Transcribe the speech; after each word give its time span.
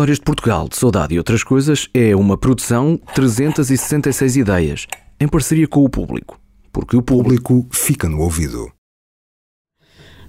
Histórias 0.00 0.16
de 0.16 0.24
Portugal, 0.24 0.66
de 0.66 0.78
Saudade 0.78 1.14
e 1.14 1.18
Outras 1.18 1.44
Coisas 1.44 1.90
é 1.92 2.16
uma 2.16 2.38
produção 2.38 2.98
366 3.14 4.34
ideias, 4.34 4.86
em 5.20 5.28
parceria 5.28 5.68
com 5.68 5.84
o 5.84 5.90
público. 5.90 6.40
Porque 6.72 6.96
o 6.96 7.02
público 7.02 7.66
fica 7.70 8.08
no 8.08 8.22
ouvido. 8.22 8.72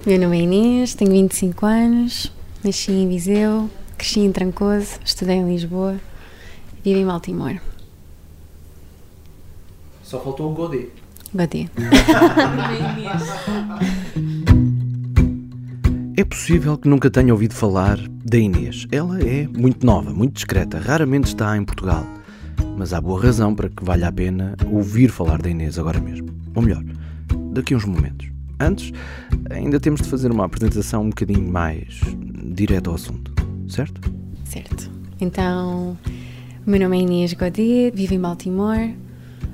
Meu 0.05 0.20
nome 0.20 0.39
é 0.39 0.42
Inês, 0.42 0.94
tenho 0.94 1.12
25 1.12 1.65
anos, 1.65 2.34
nasci 2.62 2.92
em 2.92 3.07
Viseu, 3.07 3.70
cresci 3.97 4.20
em 4.20 4.31
Trancoso, 4.34 4.99
estudei 5.05 5.38
em 5.38 5.47
Lisboa, 5.47 5.97
vivo 6.83 6.99
em 6.99 7.06
Baltimore. 7.06 7.62
Só 10.03 10.19
faltou 10.19 10.51
o 10.51 10.53
Godê. 10.53 10.90
Godê. 11.33 11.69
É 16.17 16.25
possível 16.25 16.77
que 16.77 16.89
nunca 16.89 17.09
tenha 17.09 17.34
ouvido 17.34 17.53
falar 17.53 17.98
da 18.25 18.38
Inês. 18.38 18.85
Ela 18.91 19.21
é 19.21 19.48
muito 19.48 19.85
nova, 19.85 20.13
muito 20.13 20.34
discreta, 20.34 20.77
raramente 20.77 21.27
está 21.27 21.55
em 21.55 21.63
Portugal. 21.63 22.05
Mas 22.77 22.93
há 22.93 22.99
boa 22.99 23.21
razão 23.21 23.55
para 23.55 23.69
que 23.69 23.83
valha 23.83 24.09
a 24.09 24.11
pena 24.11 24.55
ouvir 24.69 25.09
falar 25.09 25.41
da 25.41 25.49
Inês 25.49 25.79
agora 25.79 26.02
mesmo. 26.02 26.27
Ou 26.53 26.61
melhor, 26.61 26.83
daqui 27.53 27.73
a 27.73 27.77
uns 27.77 27.85
momentos. 27.85 28.27
Antes, 28.59 28.91
ainda 29.49 29.79
temos 29.79 30.02
de 30.02 30.09
fazer 30.09 30.31
uma 30.31 30.45
apresentação 30.45 31.03
um 31.03 31.09
bocadinho 31.09 31.49
mais 31.49 32.02
direto 32.43 32.89
ao 32.89 32.95
assunto, 32.95 33.33
certo? 33.69 34.02
Certo. 34.43 34.91
Então, 35.19 35.97
o 36.67 36.69
meu 36.69 36.80
nome 36.80 36.97
é 36.97 37.02
Inês 37.02 37.33
Godet, 37.33 37.95
vivo 37.95 38.13
em 38.13 38.19
Baltimore. 38.19 38.93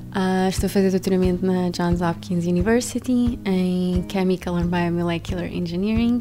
Uh, 0.07 0.49
estou 0.49 0.65
a 0.65 0.69
fazer 0.69 0.89
doutoramento 0.89 1.45
na 1.45 1.69
Johns 1.69 2.01
Hopkins 2.01 2.47
University 2.47 3.39
em 3.45 4.03
Chemical 4.11 4.55
and 4.55 4.67
Biomolecular 4.67 5.45
Engineering, 5.45 6.19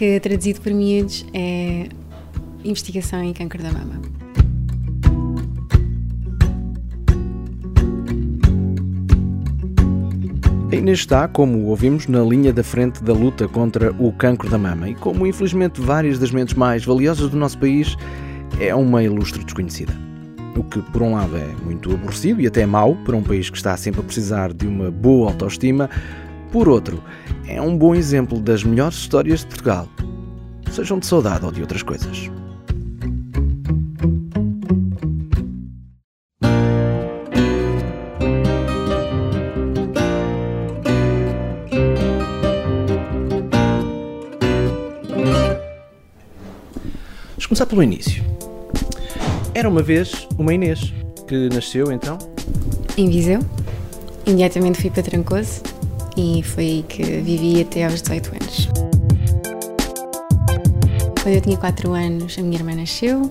que 0.00 0.18
traduzido 0.18 0.62
por 0.62 0.72
miúdos 0.72 1.26
é 1.34 1.86
investigação 2.64 3.22
em 3.22 3.34
câncer 3.34 3.60
da 3.60 3.70
mama. 3.70 4.00
A 10.72 10.74
Inês 10.74 11.00
está, 11.00 11.28
como 11.28 11.66
ouvimos, 11.66 12.06
na 12.06 12.22
linha 12.22 12.50
da 12.50 12.64
frente 12.64 13.04
da 13.04 13.12
luta 13.12 13.46
contra 13.46 13.92
o 13.92 14.10
cancro 14.10 14.48
da 14.48 14.56
mama 14.56 14.88
e 14.88 14.94
como 14.94 15.26
infelizmente 15.26 15.82
várias 15.82 16.18
das 16.18 16.30
mentes 16.30 16.54
mais 16.54 16.82
valiosas 16.82 17.28
do 17.28 17.36
nosso 17.36 17.58
país 17.58 17.94
é 18.58 18.74
uma 18.74 19.02
ilustre 19.02 19.44
desconhecida. 19.44 19.92
O 20.56 20.64
que, 20.64 20.80
por 20.80 21.02
um 21.02 21.12
lado, 21.12 21.36
é 21.36 21.46
muito 21.62 21.92
aborrecido 21.92 22.40
e 22.40 22.46
até 22.46 22.64
mau 22.64 22.96
para 23.04 23.14
um 23.14 23.22
país 23.22 23.50
que 23.50 23.58
está 23.58 23.76
sempre 23.76 24.00
a 24.00 24.04
precisar 24.04 24.54
de 24.54 24.66
uma 24.66 24.90
boa 24.90 25.30
autoestima, 25.30 25.90
por 26.50 26.70
outro, 26.70 27.02
é 27.46 27.60
um 27.60 27.76
bom 27.76 27.94
exemplo 27.94 28.40
das 28.40 28.64
melhores 28.64 28.96
histórias 28.96 29.40
de 29.40 29.46
Portugal, 29.46 29.88
sejam 30.70 30.98
de 30.98 31.06
saudade 31.06 31.44
ou 31.44 31.52
de 31.52 31.60
outras 31.60 31.82
coisas. 31.82 32.30
Vamos 47.30 47.46
começar 47.46 47.66
pelo 47.66 47.82
início. 47.82 48.24
Era 49.54 49.68
uma 49.68 49.82
vez 49.82 50.28
uma 50.38 50.54
Inês 50.54 50.92
que 51.26 51.48
nasceu 51.48 51.92
então 51.92 52.16
Em 52.96 53.10
Viseu, 53.10 53.40
imediatamente 54.26 54.80
fui 54.80 54.90
para 54.90 55.02
Trancoso 55.02 55.69
e 56.16 56.42
foi 56.42 56.64
aí 56.64 56.84
que 56.88 57.02
vivi 57.02 57.60
até 57.60 57.84
aos 57.84 58.02
18 58.02 58.30
anos. 58.30 58.68
Quando 61.22 61.34
eu 61.34 61.40
tinha 61.40 61.56
4 61.56 61.92
anos, 61.92 62.36
a 62.38 62.42
minha 62.42 62.56
irmã 62.56 62.74
nasceu 62.74 63.30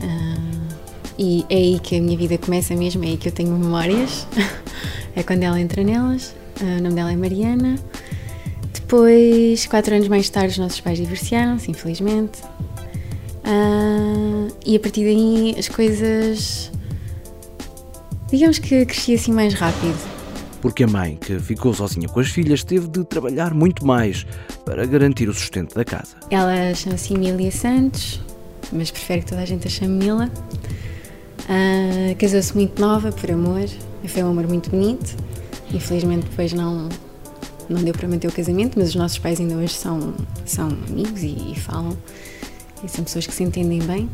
ah, 0.00 0.74
e 1.18 1.44
é 1.48 1.56
aí 1.56 1.80
que 1.80 1.96
a 1.96 2.00
minha 2.00 2.16
vida 2.16 2.38
começa 2.38 2.74
mesmo, 2.74 3.04
é 3.04 3.08
aí 3.08 3.16
que 3.16 3.28
eu 3.28 3.32
tenho 3.32 3.50
memórias. 3.50 4.26
é 5.16 5.22
quando 5.22 5.42
ela 5.42 5.60
entra 5.60 5.82
nelas. 5.82 6.34
Ah, 6.60 6.78
o 6.78 6.82
nome 6.82 6.94
dela 6.94 7.12
é 7.12 7.16
Mariana. 7.16 7.78
Depois, 8.72 9.66
4 9.66 9.96
anos 9.96 10.08
mais 10.08 10.28
tarde, 10.28 10.52
os 10.52 10.58
nossos 10.58 10.80
pais 10.80 10.98
divorciaram-se, 10.98 11.70
infelizmente. 11.70 12.42
Ah, 13.42 14.48
e 14.64 14.76
a 14.76 14.80
partir 14.80 15.04
daí 15.04 15.54
as 15.58 15.68
coisas. 15.68 16.70
Digamos 18.30 18.58
que 18.58 18.86
cresci 18.86 19.14
assim 19.14 19.32
mais 19.32 19.54
rápido. 19.54 20.13
Porque 20.64 20.82
a 20.82 20.86
mãe, 20.86 21.18
que 21.20 21.38
ficou 21.38 21.74
sozinha 21.74 22.08
com 22.08 22.20
as 22.20 22.30
filhas, 22.30 22.64
teve 22.64 22.88
de 22.88 23.04
trabalhar 23.04 23.52
muito 23.52 23.86
mais 23.86 24.26
para 24.64 24.86
garantir 24.86 25.28
o 25.28 25.34
sustento 25.34 25.74
da 25.74 25.84
casa. 25.84 26.16
Ela 26.30 26.74
chama-se 26.74 27.12
Emília 27.12 27.52
Santos, 27.52 28.18
mas 28.72 28.90
prefere 28.90 29.20
que 29.20 29.26
toda 29.26 29.42
a 29.42 29.44
gente 29.44 29.66
a 29.66 29.70
chame 29.70 30.02
Mila. 30.02 30.30
Ah, 31.46 32.14
Casou-se 32.18 32.54
muito 32.54 32.80
nova, 32.80 33.12
por 33.12 33.30
amor. 33.30 33.68
Foi 34.06 34.22
um 34.22 34.30
amor 34.30 34.48
muito 34.48 34.70
bonito. 34.70 35.14
Infelizmente, 35.70 36.24
depois 36.30 36.54
não, 36.54 36.88
não 37.68 37.84
deu 37.84 37.92
para 37.92 38.08
manter 38.08 38.28
o 38.28 38.32
casamento, 38.32 38.78
mas 38.78 38.88
os 38.88 38.94
nossos 38.94 39.18
pais 39.18 39.38
ainda 39.38 39.56
hoje 39.56 39.74
são, 39.74 40.14
são 40.46 40.68
amigos 40.88 41.22
e, 41.22 41.52
e 41.52 41.60
falam. 41.60 41.94
E 42.82 42.88
são 42.88 43.04
pessoas 43.04 43.26
que 43.26 43.34
se 43.34 43.42
entendem 43.42 43.82
bem. 43.82 44.08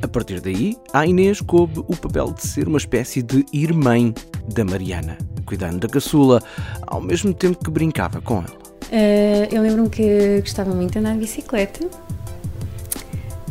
A 0.00 0.08
partir 0.08 0.40
daí, 0.40 0.78
à 0.94 1.06
Inês 1.06 1.42
coube 1.42 1.80
o 1.80 1.94
papel 1.94 2.32
de 2.32 2.46
ser 2.46 2.66
uma 2.68 2.78
espécie 2.78 3.20
de 3.20 3.44
irmã 3.52 4.14
da 4.54 4.64
Mariana, 4.64 5.18
cuidando 5.50 5.80
da 5.80 5.88
caçula, 5.88 6.40
ao 6.86 7.00
mesmo 7.00 7.34
tempo 7.34 7.58
que 7.64 7.70
brincava 7.72 8.20
com 8.20 8.36
ela. 8.36 8.56
Ah, 8.92 9.48
eu 9.50 9.60
lembro-me 9.60 9.90
que 9.90 10.40
gostava 10.40 10.72
muito 10.72 10.92
de 10.92 10.98
andar 11.00 11.14
de 11.14 11.18
bicicleta. 11.18 11.84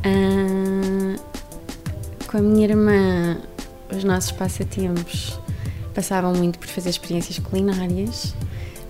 Ah, 0.05 1.19
com 2.25 2.37
a 2.37 2.41
minha 2.41 2.65
irmã, 2.69 3.37
os 3.93 4.05
nossos 4.05 4.31
passatempos 4.31 5.37
passavam 5.93 6.33
muito 6.33 6.57
por 6.57 6.69
fazer 6.69 6.89
experiências 6.89 7.37
culinárias, 7.37 8.33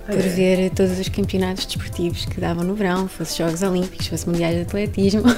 por 0.05 0.15
ver 0.15 0.69
todos 0.69 0.99
os 0.99 1.09
campeonatos 1.09 1.65
desportivos 1.65 2.25
que 2.25 2.39
davam 2.39 2.63
no 2.63 2.75
verão, 2.75 3.07
fosse 3.07 3.39
Jogos 3.39 3.63
Olímpicos, 3.63 4.05
fosse 4.05 4.29
Mundiais 4.29 4.55
de 4.55 4.61
Atletismo, 4.61 5.23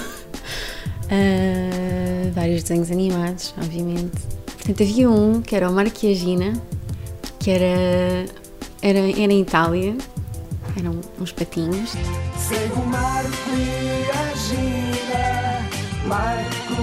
Ah, 1.14 2.32
vários 2.34 2.64
desenhos 2.64 2.90
animados, 2.90 3.54
obviamente. 3.58 4.18
Portanto, 4.46 4.82
havia 4.82 5.10
um 5.10 5.42
que 5.42 5.54
era 5.54 5.70
o 5.70 5.74
Marquiagina, 5.74 6.54
que 7.42 7.50
era, 7.50 8.26
era, 8.84 9.00
era 9.00 9.34
em 9.34 9.42
Itália, 9.42 9.96
eram 10.78 11.02
uns 11.20 11.32
patinhos. 11.32 11.94
Segue 12.38 12.74
o 12.74 12.86
Marco 12.86 13.32
e 13.58 14.12
a 14.12 14.36
Gina, 14.36 15.68
Marco 16.06 16.74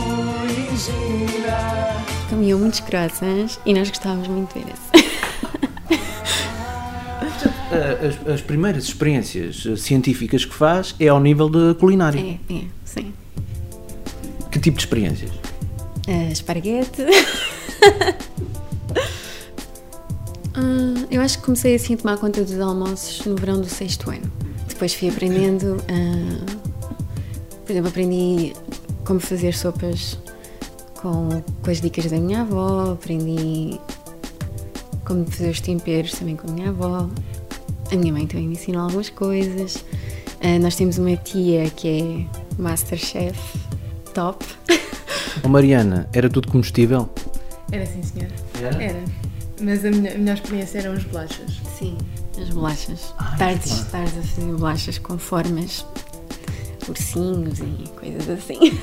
e 0.51 0.77
Gina. 0.77 2.05
Comiam 2.29 2.59
muitos 2.59 2.81
croissants 2.81 3.61
e 3.65 3.73
nós 3.73 3.89
gostávamos 3.89 4.27
muito 4.27 4.53
de 4.53 4.65
ver 4.65 4.73
esse. 4.73 5.09
As, 7.69 8.27
as 8.27 8.41
primeiras 8.41 8.85
experiências 8.85 9.65
eh, 9.67 9.77
científicas 9.77 10.45
que 10.45 10.55
faz 10.55 10.95
é 10.99 11.09
ao 11.09 11.21
nível 11.21 11.51
da 11.51 11.75
culinária. 11.75 12.19
É, 12.19 12.55
é, 12.55 12.63
sim. 12.83 13.13
Que 14.51 14.59
tipo 14.59 14.79
de 14.79 14.85
experiências? 14.85 15.31
Ah, 16.09 16.33
esparguete. 16.33 17.05
Ah, 20.59 21.07
eu 21.09 21.21
acho 21.21 21.39
que 21.39 21.45
comecei 21.45 21.77
assim 21.77 21.95
a 21.95 21.97
tomar 21.97 22.19
conta 22.19 22.43
dos 22.43 22.59
almoços 22.59 23.25
no 23.25 23.37
verão 23.37 23.61
do 23.61 23.69
sexto 23.69 24.11
ano. 24.11 24.31
Depois 24.67 24.93
fui 24.93 25.09
aprendendo, 25.09 25.77
ah, 25.89 26.57
por 27.65 27.71
exemplo, 27.71 27.89
aprendi 27.89 28.53
como 29.05 29.21
fazer 29.21 29.55
sopas 29.55 30.19
com, 31.01 31.43
com 31.63 31.71
as 31.71 31.81
dicas 31.81 32.11
da 32.11 32.19
minha 32.19 32.41
avó, 32.41 32.93
aprendi 32.93 33.79
como 35.05 35.25
fazer 35.27 35.51
os 35.51 35.61
temperos 35.61 36.13
também 36.13 36.35
com 36.35 36.49
a 36.49 36.53
minha 36.53 36.71
avó. 36.71 37.09
A 37.91 37.97
minha 37.97 38.13
mãe 38.13 38.27
também 38.27 38.49
me 38.49 38.55
ensinou 38.55 38.83
algumas 38.83 39.09
coisas. 39.11 39.85
Ah, 40.43 40.59
nós 40.59 40.75
temos 40.75 40.99
uma 40.99 41.17
tia 41.17 41.71
que 41.71 42.29
é 42.29 42.61
Masterchef 42.61 43.39
top. 44.13 44.45
Oh, 45.45 45.49
Mariana, 45.49 46.09
era 46.13 46.29
tudo 46.29 46.49
comestível? 46.49 47.09
Era 47.71 47.87
sim, 47.87 48.03
senhora. 48.03 48.35
Era? 48.61 48.83
Era. 48.83 49.28
Mas 49.61 49.85
a 49.85 49.91
minha- 49.91 50.15
a 50.15 50.19
melhor 50.19 50.35
experiência 50.35 50.79
eram 50.79 50.93
as 50.93 51.05
bolachas. 51.05 51.61
Sim, 51.79 51.97
as 52.41 52.49
bolachas. 52.51 53.15
Ah, 53.19 53.35
tardes, 53.39 53.73
claro. 53.73 53.87
tardes 53.91 54.19
a 54.19 54.23
fazer 54.23 54.53
bolachas 54.53 54.99
com 54.99 55.19
formas, 55.19 55.85
ursinhos 56.89 57.59
e 57.61 57.89
coisas 57.99 58.29
assim. 58.31 58.79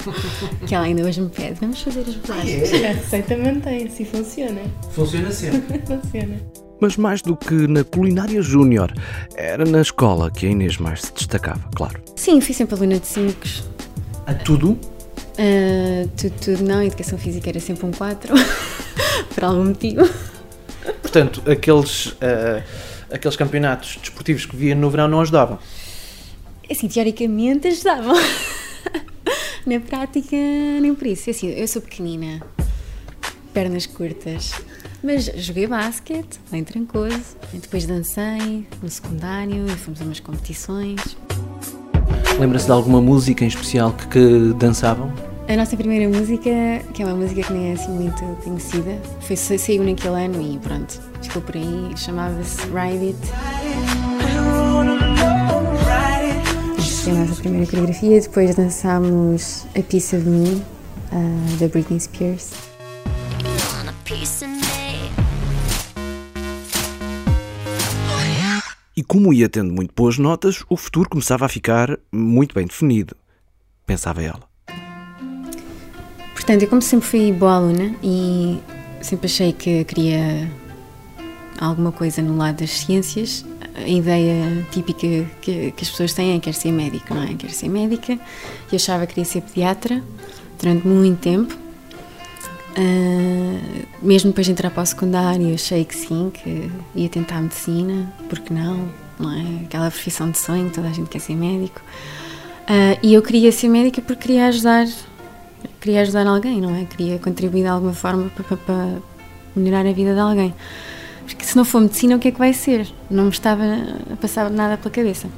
que 0.66 0.74
ela 0.74 0.84
ainda 0.86 1.02
hoje 1.02 1.20
me 1.20 1.28
pede, 1.28 1.60
vamos 1.60 1.80
fazer 1.82 2.00
as 2.00 2.14
bolachas. 2.16 2.72
A 2.72 2.88
receita 2.92 3.36
mantém-se 3.36 4.02
e 4.02 4.06
funciona. 4.06 4.62
Funciona 4.92 5.30
sempre. 5.30 5.78
Funciona. 5.86 6.36
Mas 6.80 6.96
mais 6.96 7.20
do 7.20 7.36
que 7.36 7.52
na 7.66 7.84
culinária 7.84 8.40
júnior, 8.40 8.90
era 9.36 9.66
na 9.66 9.82
escola 9.82 10.30
que 10.30 10.46
a 10.46 10.48
Inês 10.50 10.78
mais 10.78 11.02
se 11.02 11.12
destacava, 11.12 11.60
claro. 11.74 12.00
Sim, 12.16 12.40
fui 12.40 12.54
sempre 12.54 12.74
aluna 12.74 12.98
de 12.98 13.06
5. 13.06 13.36
A 14.26 14.32
tudo? 14.32 14.78
tudo, 16.16 16.34
tudo 16.40 16.62
não, 16.64 16.82
educação 16.82 17.18
física 17.18 17.50
era 17.50 17.60
sempre 17.60 17.84
um 17.86 17.90
4. 17.92 18.32
por 19.34 19.44
algum 19.44 19.66
motivo. 19.66 20.08
Portanto, 21.02 21.42
aqueles, 21.50 22.14
eh, 22.20 22.62
aqueles 23.10 23.36
campeonatos 23.36 23.96
desportivos 23.96 24.46
que 24.46 24.56
via 24.56 24.74
no 24.74 24.88
verão 24.90 25.08
não 25.08 25.20
ajudavam. 25.20 25.58
Assim, 26.70 26.88
teoricamente 26.88 27.68
ajudavam. 27.68 28.14
Na 29.66 29.78
prática, 29.80 30.36
nem 30.80 30.94
por 30.94 31.06
isso. 31.06 31.28
É 31.28 31.32
Assim, 31.32 31.48
eu 31.50 31.68
sou 31.68 31.82
pequenina, 31.82 32.42
pernas 33.52 33.86
curtas, 33.86 34.52
mas 35.02 35.26
joguei 35.36 35.66
basquete, 35.66 36.40
bem 36.50 36.64
trancoso. 36.64 37.36
Depois 37.52 37.86
dancei 37.86 38.66
no 38.82 38.88
secundário 38.88 39.66
e 39.66 39.70
fomos 39.70 40.00
a 40.00 40.04
umas 40.04 40.20
competições. 40.20 41.16
Lembra-se 42.38 42.66
de 42.66 42.72
alguma 42.72 43.02
música 43.02 43.44
em 43.44 43.48
especial 43.48 43.92
que, 43.92 44.06
que 44.08 44.54
dançavam? 44.54 45.29
A 45.50 45.56
nossa 45.56 45.76
primeira 45.76 46.08
música, 46.08 46.48
que 46.94 47.02
é 47.02 47.04
uma 47.04 47.16
música 47.16 47.42
que 47.42 47.52
nem 47.52 47.70
é 47.70 47.72
assim 47.72 47.90
muito 47.90 48.22
conhecida, 48.44 49.02
foi, 49.20 49.34
saiu 49.34 49.82
naquele 49.82 50.24
ano 50.24 50.40
e 50.40 50.56
pronto, 50.60 51.00
ficou 51.20 51.42
por 51.42 51.56
aí, 51.56 51.92
chamava-se 51.96 52.60
Ride 52.66 53.06
It. 53.06 53.18
Foi 57.02 57.12
a 57.12 57.14
nossa 57.16 57.34
primeira 57.40 57.66
coreografia, 57.66 58.20
depois 58.20 58.54
dançámos 58.54 59.66
A 59.76 59.82
Piece 59.82 60.14
of 60.14 60.24
Me, 60.24 60.62
ah, 61.10 61.58
da 61.58 61.66
Britney 61.66 61.98
Spears. 61.98 62.52
E 68.96 69.02
como 69.02 69.32
ia 69.32 69.48
tendo 69.48 69.74
muito 69.74 69.92
boas 69.96 70.16
notas, 70.16 70.62
o 70.68 70.76
futuro 70.76 71.10
começava 71.10 71.44
a 71.44 71.48
ficar 71.48 71.98
muito 72.12 72.54
bem 72.54 72.68
definido, 72.68 73.16
pensava 73.84 74.22
ela. 74.22 74.49
Portanto, 76.50 76.64
eu 76.64 76.68
como 76.68 76.82
sempre 76.82 77.06
fui 77.06 77.32
boa 77.32 77.54
aluna 77.54 77.94
e 78.02 78.58
sempre 79.00 79.26
achei 79.26 79.52
que 79.52 79.84
queria 79.84 80.50
alguma 81.60 81.92
coisa 81.92 82.20
no 82.22 82.36
lado 82.36 82.56
das 82.56 82.70
ciências, 82.70 83.46
a 83.76 83.86
ideia 83.86 84.66
típica 84.72 85.30
que, 85.40 85.70
que 85.70 85.80
as 85.80 85.88
pessoas 85.88 86.12
têm 86.12 86.34
é 86.34 86.40
quer 86.40 86.54
ser 86.54 86.72
médico, 86.72 87.14
não 87.14 87.22
é? 87.22 87.34
Quer 87.34 87.50
ser 87.50 87.68
médica. 87.68 88.14
Eu 88.14 88.74
achava 88.74 89.06
que 89.06 89.14
queria 89.14 89.24
ser 89.24 89.42
pediatra 89.42 90.02
durante 90.60 90.88
muito 90.88 91.20
tempo. 91.20 91.56
Ah, 92.76 93.86
mesmo 94.02 94.30
depois 94.30 94.44
de 94.44 94.52
entrar 94.52 94.72
para 94.72 94.82
o 94.82 94.86
secundário, 94.86 95.54
achei 95.54 95.84
que 95.84 95.94
sim, 95.94 96.32
que 96.34 96.68
ia 96.96 97.08
tentar 97.08 97.40
medicina, 97.42 98.12
porque 98.28 98.52
não, 98.52 98.88
não 99.20 99.30
é? 99.32 99.66
Aquela 99.66 99.88
profissão 99.88 100.28
de 100.28 100.38
sonho, 100.38 100.68
toda 100.70 100.88
a 100.88 100.92
gente 100.92 101.10
quer 101.10 101.20
ser 101.20 101.36
médico. 101.36 101.80
Ah, 102.66 102.98
e 103.04 103.14
eu 103.14 103.22
queria 103.22 103.52
ser 103.52 103.68
médica 103.68 104.02
porque 104.02 104.22
queria 104.22 104.46
ajudar, 104.46 104.88
queria 105.80 106.02
ajudar 106.02 106.26
alguém, 106.26 106.60
não 106.60 106.74
é? 106.74 106.84
Queria 106.84 107.18
contribuir 107.18 107.62
de 107.62 107.68
alguma 107.68 107.92
forma 107.94 108.30
para, 108.34 108.44
para- 108.44 108.56
para 108.58 108.98
melhorar 109.56 109.86
a 109.86 109.92
vida 109.92 110.14
de 110.14 110.20
alguém. 110.20 110.54
Porque 111.26 111.44
se 111.44 111.56
não 111.56 111.64
for 111.64 111.80
medicina, 111.80 112.16
o 112.16 112.18
que 112.18 112.28
é 112.28 112.30
que 112.32 112.38
vai 112.38 112.52
ser? 112.52 112.86
Não 113.10 113.24
me 113.24 113.30
estava 113.30 113.62
a 114.12 114.16
passar 114.16 114.50
nada 114.50 114.76
pela 114.76 114.90
cabeça. 114.90 115.28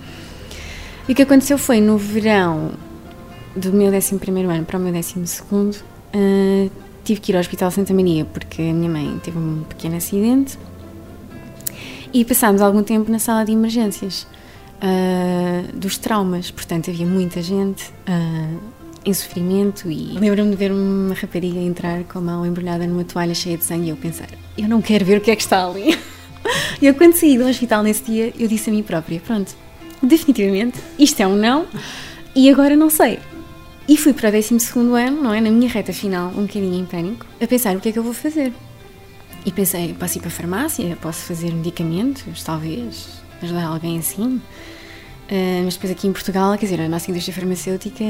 E 1.08 1.12
o 1.12 1.14
que 1.14 1.22
aconteceu 1.22 1.58
foi 1.58 1.80
no 1.80 1.98
verão 1.98 2.70
do 3.54 3.72
meu 3.72 3.92
11 3.92 4.14
ano 4.14 4.64
para 4.64 4.78
o 4.78 4.80
meu 4.80 4.92
12, 4.92 5.18
uh, 5.18 6.70
tive 7.04 7.20
que 7.20 7.32
ir 7.32 7.34
ao 7.36 7.40
Hospital 7.40 7.70
Santa 7.70 7.92
Maria 7.92 8.24
porque 8.24 8.62
a 8.62 8.72
minha 8.72 8.88
mãe 8.90 9.20
teve 9.22 9.36
um 9.36 9.64
pequeno 9.68 9.96
acidente 9.96 10.58
e 12.12 12.24
passámos 12.24 12.62
algum 12.62 12.82
tempo 12.82 13.10
na 13.10 13.18
sala 13.18 13.44
de 13.44 13.52
emergências 13.52 14.26
uh, 14.82 15.76
dos 15.76 15.98
traumas. 15.98 16.50
Portanto, 16.50 16.90
havia 16.90 17.06
muita 17.06 17.42
gente 17.42 17.90
uh, 18.08 18.58
em 19.04 19.12
sofrimento 19.12 19.90
e 19.90 20.18
lembro-me 20.18 20.50
de 20.50 20.56
ver 20.56 20.72
uma 20.72 21.14
rapariga 21.14 21.58
entrar 21.58 22.04
com 22.04 22.18
a 22.18 22.22
mão 22.22 22.46
embrulhada 22.46 22.86
numa 22.86 23.04
toalha 23.04 23.34
cheia 23.34 23.56
de 23.56 23.64
sangue 23.64 23.86
e 23.86 23.88
eu 23.90 23.96
pensar, 23.96 24.28
eu 24.56 24.68
não 24.68 24.80
quero 24.80 25.04
ver 25.04 25.18
o 25.18 25.20
que 25.20 25.30
é 25.30 25.36
que 25.36 25.42
está 25.42 25.66
ali. 25.66 25.98
E 26.80 26.86
eu, 26.86 26.94
quando 26.94 27.14
saí 27.14 27.38
do 27.38 27.46
hospital 27.46 27.84
nesse 27.84 28.02
dia, 28.02 28.32
eu 28.36 28.48
disse 28.48 28.68
a 28.68 28.72
mim 28.72 28.82
própria: 28.82 29.20
pronto, 29.20 29.54
definitivamente, 30.02 30.80
isto 30.98 31.20
é 31.20 31.26
um 31.26 31.36
não 31.36 31.66
e 32.34 32.50
agora 32.50 32.74
não 32.74 32.90
sei. 32.90 33.20
E 33.88 33.96
fui 33.96 34.12
para 34.12 34.28
o 34.28 34.32
12 34.32 34.56
ano, 34.76 35.22
não 35.22 35.32
é? 35.32 35.40
Na 35.40 35.48
minha 35.48 35.68
reta 35.70 35.92
final, 35.92 36.30
um 36.30 36.42
bocadinho 36.42 36.74
em 36.74 36.84
pânico, 36.84 37.24
a 37.40 37.46
pensar 37.46 37.76
o 37.76 37.80
que 37.80 37.90
é 37.90 37.92
que 37.92 37.98
eu 38.00 38.02
vou 38.02 38.12
fazer. 38.12 38.52
E 39.46 39.52
pensei: 39.52 39.94
posso 39.94 40.18
ir 40.18 40.20
para 40.20 40.28
a 40.28 40.32
farmácia, 40.32 40.98
posso 41.00 41.20
fazer 41.20 41.52
medicamentos, 41.52 42.42
talvez, 42.42 43.06
ajudar 43.40 43.66
alguém 43.66 44.00
assim. 44.00 44.40
Ah, 45.30 45.62
mas 45.64 45.74
depois 45.74 45.92
aqui 45.92 46.06
em 46.06 46.12
Portugal, 46.12 46.56
quer 46.58 46.66
dizer, 46.66 46.80
a 46.80 46.88
nossa 46.88 47.10
indústria 47.10 47.34
farmacêutica 47.34 48.04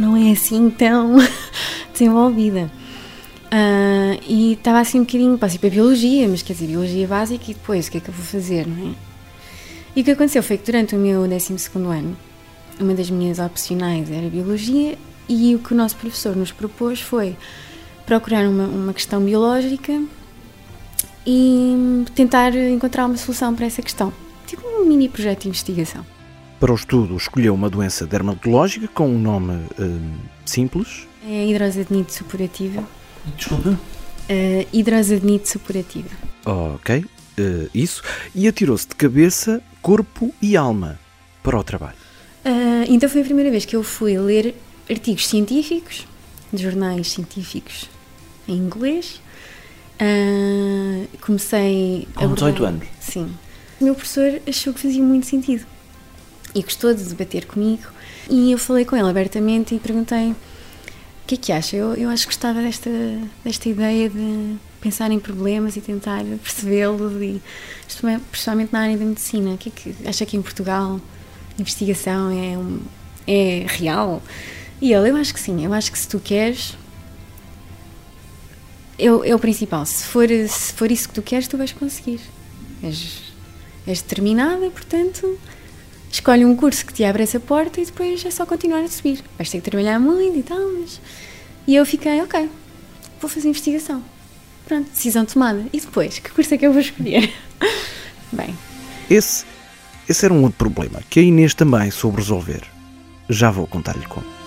não 0.00 0.16
é 0.16 0.32
assim 0.32 0.70
tão 0.70 1.16
desenvolvida. 1.92 2.70
Ah, 3.50 4.18
e 4.26 4.52
estava 4.52 4.80
assim 4.80 5.00
um 5.00 5.04
bocadinho, 5.04 5.36
posso 5.36 5.56
ir 5.56 5.58
para 5.58 5.68
a 5.68 5.72
biologia, 5.72 6.28
mas 6.28 6.42
quer 6.42 6.52
dizer, 6.52 6.66
biologia 6.66 7.06
básica 7.06 7.50
e 7.50 7.54
depois 7.54 7.88
o 7.88 7.90
que 7.90 7.98
é 7.98 8.00
que 8.00 8.08
eu 8.08 8.14
vou 8.14 8.24
fazer, 8.24 8.66
não 8.66 8.90
é? 8.90 8.94
E 9.94 10.02
o 10.02 10.04
que 10.04 10.10
aconteceu 10.12 10.42
foi 10.42 10.56
que 10.56 10.64
durante 10.64 10.94
o 10.94 10.98
meu 10.98 11.26
12 11.26 11.54
ano, 11.74 12.16
uma 12.78 12.94
das 12.94 13.10
minhas 13.10 13.38
opcionais 13.40 14.10
era 14.10 14.28
biologia 14.28 14.96
e 15.28 15.54
o 15.54 15.58
que 15.58 15.74
o 15.74 15.76
nosso 15.76 15.96
professor 15.96 16.36
nos 16.36 16.52
propôs 16.52 17.00
foi 17.00 17.36
procurar 18.06 18.48
uma, 18.48 18.64
uma 18.64 18.94
questão 18.94 19.20
biológica 19.22 20.00
e 21.26 22.04
tentar 22.14 22.54
encontrar 22.54 23.06
uma 23.06 23.16
solução 23.16 23.54
para 23.54 23.66
essa 23.66 23.82
questão. 23.82 24.12
Tipo 24.46 24.66
um 24.66 24.86
mini 24.86 25.08
projeto 25.08 25.42
de 25.42 25.48
investigação. 25.48 26.06
Para 26.60 26.72
o 26.72 26.74
estudo, 26.74 27.16
escolheu 27.16 27.54
uma 27.54 27.70
doença 27.70 28.06
dermatológica 28.06 28.86
com 28.86 29.08
um 29.08 29.18
nome 29.18 29.64
hum, 29.78 30.18
simples. 30.44 31.08
É 31.26 31.40
a 31.40 31.46
hidrosadenite 31.46 32.12
supurativa. 32.12 32.84
Desculpa. 33.34 33.70
Uh, 33.70 34.66
hidrosadenite 34.70 35.48
supurativa. 35.48 36.10
Ok, 36.44 37.02
eh, 37.38 37.68
isso. 37.74 38.02
E 38.34 38.46
atirou-se 38.46 38.86
de 38.86 38.94
cabeça, 38.94 39.62
corpo 39.80 40.34
e 40.40 40.54
alma 40.54 40.98
para 41.42 41.58
o 41.58 41.64
trabalho. 41.64 41.96
Ah, 42.44 42.84
então 42.88 43.08
foi 43.08 43.22
a 43.22 43.24
primeira 43.24 43.50
vez 43.50 43.64
que 43.64 43.74
eu 43.74 43.82
fui 43.82 44.18
ler 44.18 44.54
artigos 44.88 45.26
científicos, 45.26 46.06
de 46.52 46.62
jornais 46.62 47.10
científicos 47.10 47.88
em 48.46 48.56
inglês. 48.56 49.20
Ah, 49.98 51.06
comecei 51.20 52.06
a. 52.14 52.18
Com 52.18 52.24
abordar- 52.26 52.52
18 52.52 52.64
anos? 52.64 52.88
Sim. 53.00 53.30
O 53.80 53.84
meu 53.84 53.94
professor 53.94 54.40
achou 54.46 54.72
que 54.74 54.80
fazia 54.80 55.02
muito 55.02 55.26
sentido 55.26 55.66
e 56.54 56.62
gostou 56.62 56.92
de 56.94 57.02
debater 57.04 57.46
comigo. 57.46 57.86
E 58.28 58.52
eu 58.52 58.58
falei 58.58 58.84
com 58.84 58.96
ele 58.96 59.08
abertamente 59.08 59.74
e 59.74 59.78
perguntei: 59.78 60.30
o 60.32 60.36
que 61.26 61.34
é 61.34 61.38
que 61.38 61.52
acha? 61.52 61.76
Eu, 61.76 61.94
eu 61.94 62.08
acho 62.10 62.22
que 62.26 62.34
gostava 62.34 62.60
desta, 62.62 62.90
desta 63.44 63.68
ideia 63.68 64.08
de 64.10 64.56
pensar 64.80 65.10
em 65.10 65.18
problemas 65.20 65.76
e 65.76 65.80
tentar 65.80 66.24
percebê-los, 66.42 67.12
e, 67.22 67.40
especialmente- 67.88 68.72
na 68.72 68.80
área 68.80 68.96
da 68.96 69.04
medicina. 69.04 69.50
O 69.54 69.58
que 69.58 69.68
é 69.68 69.72
que 69.72 70.08
acha 70.08 70.24
que 70.26 70.36
em 70.36 70.42
Portugal 70.42 71.00
a 71.58 71.60
investigação 71.60 72.30
é, 72.30 72.56
um- 72.58 72.80
é 73.26 73.66
real? 73.68 74.22
E 74.80 74.92
ele: 74.92 75.10
eu 75.10 75.16
acho 75.16 75.32
que 75.34 75.40
sim, 75.40 75.64
eu 75.64 75.72
acho 75.72 75.90
que 75.92 75.98
se 75.98 76.08
tu 76.08 76.18
queres. 76.18 76.76
é 78.98 79.34
o 79.34 79.38
principal. 79.38 79.84
Se 79.86 80.04
for, 80.04 80.26
se 80.28 80.72
for 80.74 80.90
isso 80.90 81.08
que 81.08 81.14
tu 81.14 81.22
queres, 81.22 81.48
tu 81.48 81.56
vais 81.56 81.72
conseguir. 81.72 82.20
És, 82.82 83.22
és 83.86 84.02
determinada, 84.02 84.68
portanto, 84.70 85.38
escolhe 86.10 86.44
um 86.44 86.56
curso 86.56 86.84
que 86.84 86.92
te 86.92 87.04
abre 87.04 87.22
essa 87.22 87.38
porta 87.40 87.80
e 87.80 87.84
depois 87.84 88.24
é 88.24 88.30
só 88.30 88.44
continuar 88.46 88.80
a 88.80 88.88
subir. 88.88 89.22
Vais 89.36 89.50
ter 89.50 89.58
que 89.60 89.70
trabalhar 89.70 89.98
muito 89.98 90.38
e 90.38 90.42
tal, 90.42 90.60
mas. 90.80 91.00
E 91.66 91.74
eu 91.74 91.86
fiquei, 91.86 92.20
ok, 92.22 92.48
vou 93.20 93.30
fazer 93.30 93.48
investigação. 93.48 94.02
Pronto, 94.66 94.90
decisão 94.90 95.24
tomada. 95.24 95.64
E 95.72 95.80
depois, 95.80 96.18
que 96.18 96.30
curso 96.30 96.54
é 96.54 96.58
que 96.58 96.66
eu 96.66 96.72
vou 96.72 96.80
escolher? 96.80 97.32
Bem, 98.32 98.56
Esse, 99.08 99.44
esse 100.08 100.24
era 100.24 100.32
um 100.32 100.42
outro 100.42 100.58
problema 100.58 101.02
que 101.08 101.18
a 101.20 101.22
Inês 101.22 101.54
também 101.54 101.90
soube 101.90 102.18
resolver. 102.18 102.62
Já 103.28 103.50
vou 103.50 103.66
contar-lhe 103.66 104.06
como. 104.06 104.39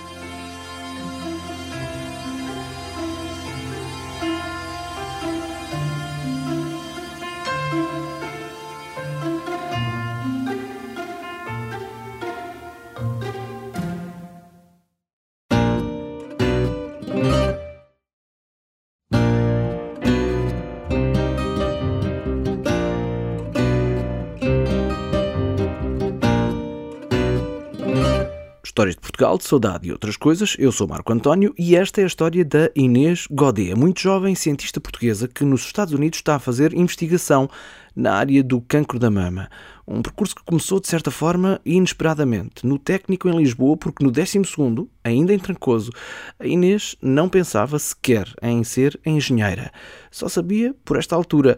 De 29.37 29.45
saudade 29.45 29.87
e 29.87 29.91
outras 29.91 30.15
coisas. 30.15 30.55
Eu 30.59 30.71
sou 30.71 30.87
Marco 30.87 31.11
António 31.11 31.55
e 31.57 31.75
esta 31.75 32.01
é 32.01 32.03
a 32.03 32.07
história 32.07 32.45
da 32.45 32.69
Inês 32.75 33.25
Godet, 33.29 33.73
muito 33.73 33.99
jovem 33.99 34.35
cientista 34.35 34.79
portuguesa 34.79 35.27
que 35.27 35.43
nos 35.43 35.65
Estados 35.65 35.93
Unidos 35.93 36.19
está 36.19 36.35
a 36.35 36.39
fazer 36.39 36.73
investigação 36.73 37.49
na 37.95 38.13
área 38.13 38.43
do 38.43 38.61
cancro 38.61 38.99
da 38.99 39.09
mama. 39.09 39.49
Um 39.87 40.01
percurso 40.01 40.35
que 40.35 40.43
começou, 40.43 40.79
de 40.79 40.87
certa 40.87 41.09
forma, 41.09 41.59
inesperadamente, 41.65 42.65
no 42.65 42.77
técnico 42.77 43.27
em 43.27 43.35
Lisboa, 43.35 43.75
porque 43.75 44.03
no 44.03 44.11
12º, 44.11 44.87
ainda 45.03 45.33
em 45.33 45.39
Trancoso, 45.39 45.91
a 46.39 46.45
Inês 46.45 46.95
não 47.01 47.27
pensava 47.27 47.79
sequer 47.79 48.31
em 48.41 48.63
ser 48.63 48.99
engenheira. 49.05 49.71
Só 50.11 50.29
sabia, 50.29 50.75
por 50.85 50.97
esta 50.97 51.15
altura, 51.15 51.57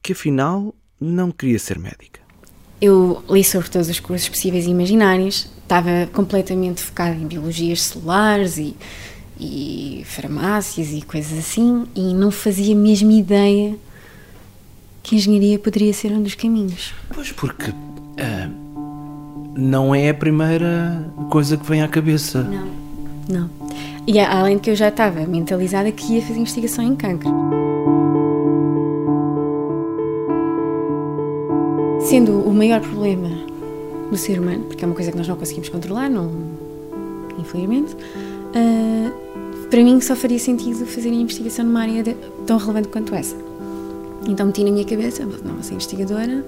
que 0.00 0.12
afinal 0.12 0.74
não 1.00 1.32
queria 1.32 1.58
ser 1.58 1.78
médica. 1.78 2.20
eu 2.80 3.22
li 3.28 3.42
sobre 3.42 3.68
todos 3.68 3.88
os 3.88 4.00
cursos 4.00 4.28
possíveis 4.28 4.66
e 4.66 4.70
imaginários, 4.70 5.55
estava 5.66 6.08
completamente 6.12 6.80
focada 6.80 7.16
em 7.16 7.26
biologias 7.26 7.82
celulares 7.82 8.56
e, 8.56 8.76
e 9.38 10.02
farmácias 10.06 10.92
e 10.92 11.02
coisas 11.02 11.36
assim, 11.38 11.84
e 11.94 12.14
não 12.14 12.30
fazia 12.30 12.74
mesmo 12.74 13.10
ideia 13.10 13.76
que 15.02 15.16
a 15.16 15.18
engenharia 15.18 15.58
poderia 15.58 15.92
ser 15.92 16.12
um 16.12 16.22
dos 16.22 16.34
caminhos. 16.34 16.94
Pois, 17.12 17.32
porque 17.32 17.72
ah, 18.18 18.48
não 19.56 19.94
é 19.94 20.10
a 20.10 20.14
primeira 20.14 21.10
coisa 21.30 21.56
que 21.56 21.66
vem 21.66 21.82
à 21.82 21.88
cabeça. 21.88 22.42
Não. 22.42 22.68
Não. 23.28 23.50
E 24.06 24.20
a- 24.20 24.38
além 24.38 24.56
de 24.56 24.62
que 24.62 24.70
eu 24.70 24.76
já 24.76 24.88
estava 24.88 25.26
mentalizada 25.26 25.90
que 25.90 26.14
ia 26.14 26.22
fazer 26.22 26.38
investigação 26.38 26.84
em 26.84 26.94
cancro. 26.94 27.30
Sendo 32.00 32.38
o 32.40 32.54
maior 32.54 32.80
problema 32.80 33.28
do 34.10 34.16
ser 34.16 34.38
humano, 34.38 34.64
porque 34.64 34.84
é 34.84 34.86
uma 34.86 34.94
coisa 34.94 35.10
que 35.10 35.16
nós 35.18 35.26
não 35.26 35.36
conseguimos 35.36 35.68
controlar, 35.68 36.08
não, 36.08 36.30
infelizmente, 37.38 37.96
ah, 38.54 39.12
para 39.70 39.82
mim 39.82 40.00
só 40.00 40.14
faria 40.14 40.38
sentido 40.38 40.86
fazer 40.86 41.08
investigação 41.08 41.64
numa 41.64 41.80
área 41.82 42.02
de- 42.02 42.16
tão 42.46 42.56
relevante 42.56 42.88
quanto 42.88 43.14
essa. 43.14 43.36
Então 44.28 44.46
meti 44.46 44.64
na 44.64 44.70
minha 44.70 44.84
cabeça, 44.84 45.24
não 45.24 45.54
vou 45.54 45.62
ser 45.62 45.74
investigadora, 45.74 46.44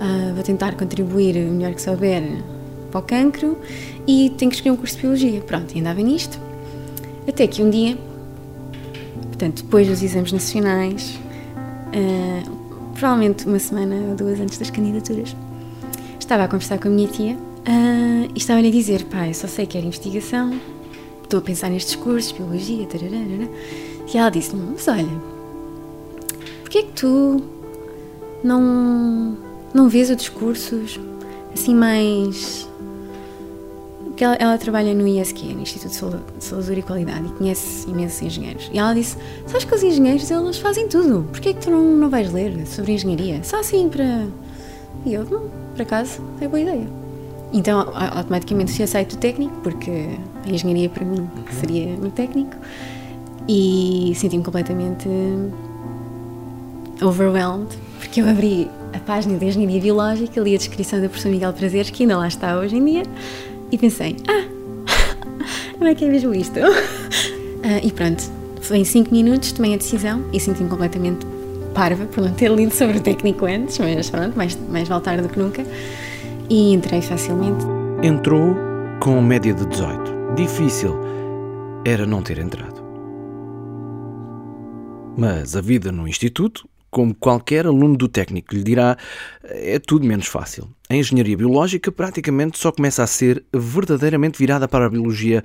ah, 0.00 0.32
vou 0.34 0.42
tentar 0.42 0.74
contribuir 0.76 1.36
o 1.36 1.52
melhor 1.52 1.74
que 1.74 1.82
souber 1.82 2.22
para 2.90 3.00
o 3.00 3.02
cancro 3.02 3.58
e 4.06 4.30
tenho 4.38 4.50
que 4.50 4.56
escolher 4.56 4.72
um 4.72 4.76
curso 4.76 4.96
de 4.96 5.02
Biologia. 5.02 5.40
Pronto, 5.42 5.76
e 5.76 5.80
andava 5.80 6.00
nisto. 6.00 6.38
Até 7.28 7.46
que 7.46 7.62
um 7.62 7.68
dia, 7.68 7.98
portanto, 9.26 9.62
depois 9.62 9.86
dos 9.86 10.02
exames 10.02 10.32
nacionais, 10.32 11.18
ah, 11.92 12.50
provavelmente 12.94 13.46
uma 13.46 13.58
semana 13.58 13.94
ou 14.08 14.14
duas 14.16 14.40
antes 14.40 14.56
das 14.58 14.70
candidaturas, 14.70 15.36
estava 16.28 16.44
a 16.44 16.48
conversar 16.48 16.78
com 16.78 16.88
a 16.88 16.90
minha 16.90 17.08
tia 17.08 17.38
ah, 17.66 18.28
e 18.34 18.38
estava-lhe 18.38 18.68
a 18.68 18.70
dizer, 18.70 19.06
eu 19.26 19.34
só 19.34 19.46
sei 19.46 19.66
que 19.66 19.78
era 19.78 19.86
investigação, 19.86 20.60
estou 21.24 21.38
a 21.38 21.42
pensar 21.42 21.70
nestes 21.70 21.96
cursos, 21.96 22.32
Biologia, 22.32 22.86
tararara. 22.86 23.48
E 24.12 24.18
ela 24.18 24.28
disse-me, 24.28 24.72
mas 24.72 24.86
olha, 24.88 25.08
porquê 26.60 26.78
é 26.78 26.82
que 26.82 26.92
tu 26.92 27.42
não, 28.44 29.38
não 29.72 29.88
vês 29.88 30.10
outros 30.10 30.28
cursos 30.28 31.00
assim 31.54 31.74
mais. 31.74 32.68
Porque 34.04 34.22
ela, 34.22 34.34
ela 34.34 34.58
trabalha 34.58 34.92
no 34.92 35.08
ISQ, 35.08 35.54
no 35.54 35.62
Instituto 35.62 36.20
de 36.36 36.44
Saúde 36.44 36.72
e 36.74 36.82
Qualidade, 36.82 37.26
e 37.26 37.30
conhece 37.38 37.88
imensos 37.88 38.20
engenheiros. 38.20 38.68
E 38.70 38.78
ela 38.78 38.92
disse: 38.92 39.16
Sabes 39.46 39.64
que 39.64 39.74
os 39.74 39.82
engenheiros 39.82 40.30
eles 40.30 40.58
fazem 40.58 40.88
tudo, 40.88 41.26
porquê 41.30 41.50
é 41.50 41.52
que 41.54 41.60
tu 41.60 41.70
não, 41.70 41.82
não 41.82 42.10
vais 42.10 42.30
ler 42.30 42.66
sobre 42.66 42.92
engenharia? 42.92 43.42
Só 43.42 43.60
assim 43.60 43.88
para. 43.88 44.26
E 45.06 45.14
eu, 45.14 45.24
não, 45.24 45.67
por 45.78 45.82
acaso, 45.82 46.20
é 46.40 46.48
boa 46.48 46.60
ideia. 46.60 46.88
Então, 47.52 47.86
automaticamente 47.94 48.72
fui 48.72 48.84
aceito 48.84 49.12
o 49.12 49.16
técnico, 49.16 49.54
porque 49.62 50.08
a 50.44 50.50
engenharia 50.50 50.88
para 50.88 51.04
mim 51.04 51.28
seria 51.60 51.96
no 51.96 52.10
técnico, 52.10 52.56
e 53.48 54.12
senti-me 54.16 54.42
completamente 54.42 55.08
overwhelmed, 57.00 57.68
porque 58.00 58.20
eu 58.20 58.28
abri 58.28 58.68
a 58.92 58.98
página 58.98 59.38
da 59.38 59.46
Engenharia 59.46 59.80
Biológica, 59.80 60.40
li 60.40 60.54
a 60.54 60.58
descrição 60.58 61.00
da 61.00 61.08
professora 61.08 61.32
Miguel 61.32 61.52
Prazeres, 61.52 61.90
que 61.90 62.02
ainda 62.02 62.18
lá 62.18 62.26
está 62.26 62.58
hoje 62.58 62.76
em 62.76 62.84
dia, 62.84 63.02
e 63.70 63.78
pensei, 63.78 64.16
ah, 64.26 64.44
como 65.78 65.86
é 65.86 65.94
que 65.94 66.04
é 66.04 66.08
mesmo 66.08 66.34
isto? 66.34 66.58
Ah, 67.60 67.84
e 67.84 67.90
pronto, 67.90 68.22
foi 68.62 68.78
em 68.78 68.84
5 68.84 69.12
minutos, 69.12 69.50
tomei 69.50 69.74
a 69.74 69.76
decisão 69.76 70.24
e 70.32 70.38
senti-me 70.38 70.70
completamente 70.70 71.26
parva 71.78 72.06
por 72.06 72.24
não 72.24 72.34
ter 72.34 72.50
lido 72.50 72.74
sobre 72.74 72.98
o 72.98 73.00
técnico 73.00 73.46
antes, 73.46 73.78
mas 73.78 74.10
pronto, 74.10 74.36
mais, 74.36 74.58
mais 74.68 74.88
vale 74.88 75.00
tarde 75.00 75.22
do 75.22 75.28
que 75.28 75.38
nunca, 75.38 75.64
e 76.50 76.72
entrei 76.72 77.00
facilmente. 77.00 77.64
Entrou 78.02 78.56
com 78.98 79.22
média 79.22 79.54
de 79.54 79.64
18. 79.64 80.34
Difícil 80.34 80.98
era 81.84 82.04
não 82.04 82.20
ter 82.20 82.40
entrado. 82.40 82.82
Mas 85.16 85.54
a 85.54 85.60
vida 85.60 85.92
no 85.92 86.08
instituto, 86.08 86.68
como 86.90 87.14
qualquer 87.14 87.64
aluno 87.64 87.96
do 87.96 88.08
técnico 88.08 88.56
lhe 88.56 88.64
dirá, 88.64 88.96
é 89.44 89.78
tudo 89.78 90.04
menos 90.04 90.26
fácil. 90.26 90.68
A 90.90 90.96
engenharia 90.96 91.36
biológica 91.36 91.92
praticamente 91.92 92.58
só 92.58 92.72
começa 92.72 93.04
a 93.04 93.06
ser 93.06 93.44
verdadeiramente 93.54 94.36
virada 94.36 94.66
para 94.66 94.86
a 94.86 94.90
biologia 94.90 95.44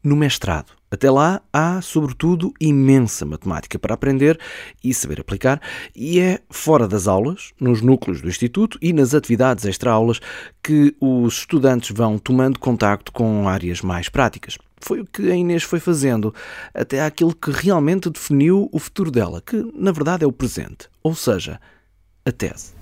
no 0.00 0.14
mestrado. 0.14 0.81
Até 0.92 1.10
lá 1.10 1.40
há, 1.50 1.80
sobretudo, 1.80 2.52
imensa 2.60 3.24
matemática 3.24 3.78
para 3.78 3.94
aprender 3.94 4.38
e 4.84 4.92
saber 4.92 5.22
aplicar, 5.22 5.58
e 5.96 6.20
é 6.20 6.40
fora 6.50 6.86
das 6.86 7.08
aulas, 7.08 7.54
nos 7.58 7.80
núcleos 7.80 8.20
do 8.20 8.28
Instituto 8.28 8.78
e 8.82 8.92
nas 8.92 9.14
atividades 9.14 9.64
extra-aulas 9.64 10.20
que 10.62 10.94
os 11.00 11.38
estudantes 11.38 11.96
vão 11.96 12.18
tomando 12.18 12.58
contacto 12.58 13.10
com 13.10 13.48
áreas 13.48 13.80
mais 13.80 14.10
práticas. 14.10 14.58
Foi 14.82 15.00
o 15.00 15.06
que 15.06 15.30
a 15.30 15.34
Inês 15.34 15.62
foi 15.62 15.80
fazendo, 15.80 16.34
até 16.74 17.02
aquilo 17.02 17.34
que 17.34 17.50
realmente 17.50 18.10
definiu 18.10 18.68
o 18.70 18.78
futuro 18.78 19.10
dela, 19.10 19.40
que 19.40 19.56
na 19.74 19.92
verdade 19.92 20.24
é 20.24 20.26
o 20.26 20.32
presente, 20.32 20.90
ou 21.02 21.14
seja, 21.14 21.58
a 22.22 22.30
tese. 22.30 22.74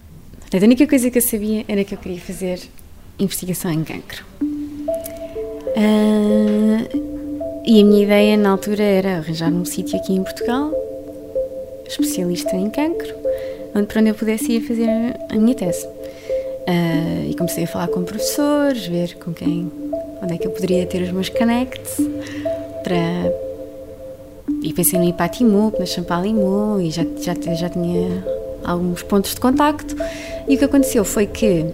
A 0.52 0.56
única 0.56 0.84
coisa 0.84 1.08
que 1.12 1.18
eu 1.18 1.22
sabia 1.22 1.64
era 1.68 1.84
que 1.84 1.94
eu 1.94 1.98
queria 1.98 2.20
fazer 2.20 2.60
investigação 3.20 3.70
em 3.70 3.84
cancro. 3.84 4.24
Ah, 5.76 7.19
e 7.64 7.80
a 7.80 7.84
minha 7.84 8.02
ideia 8.02 8.36
na 8.36 8.50
altura 8.50 8.82
era 8.82 9.18
arranjar 9.18 9.52
um 9.52 9.64
sítio 9.64 9.98
aqui 9.98 10.12
em 10.12 10.22
Portugal, 10.22 10.72
especialista 11.86 12.56
em 12.56 12.70
cancro, 12.70 13.14
onde 13.74 13.86
para 13.86 14.00
onde 14.00 14.10
eu 14.10 14.14
pudesse 14.14 14.52
ir 14.52 14.60
fazer 14.62 14.88
a 15.28 15.36
minha 15.36 15.54
tese. 15.54 15.86
Ah, 16.66 17.26
e 17.28 17.34
comecei 17.34 17.64
a 17.64 17.66
falar 17.66 17.88
com 17.88 18.02
professores, 18.04 18.86
ver 18.86 19.16
com 19.16 19.32
quem, 19.32 19.70
onde 20.22 20.34
é 20.34 20.38
que 20.38 20.46
eu 20.46 20.50
poderia 20.50 20.86
ter 20.86 21.02
os 21.02 21.10
meus 21.10 21.28
connects 21.28 21.96
para 22.82 23.50
e 24.62 24.72
pensei 24.72 24.98
no 24.98 25.04
Ipatimu, 25.06 25.72
na 25.78 25.86
Champalimau 25.86 26.80
e 26.80 26.90
já, 26.90 27.04
já, 27.18 27.34
já 27.54 27.68
tinha 27.68 28.24
alguns 28.64 29.02
pontos 29.02 29.34
de 29.34 29.40
contacto. 29.40 29.96
E 30.48 30.54
o 30.54 30.58
que 30.58 30.64
aconteceu 30.64 31.04
foi 31.04 31.26
que 31.26 31.64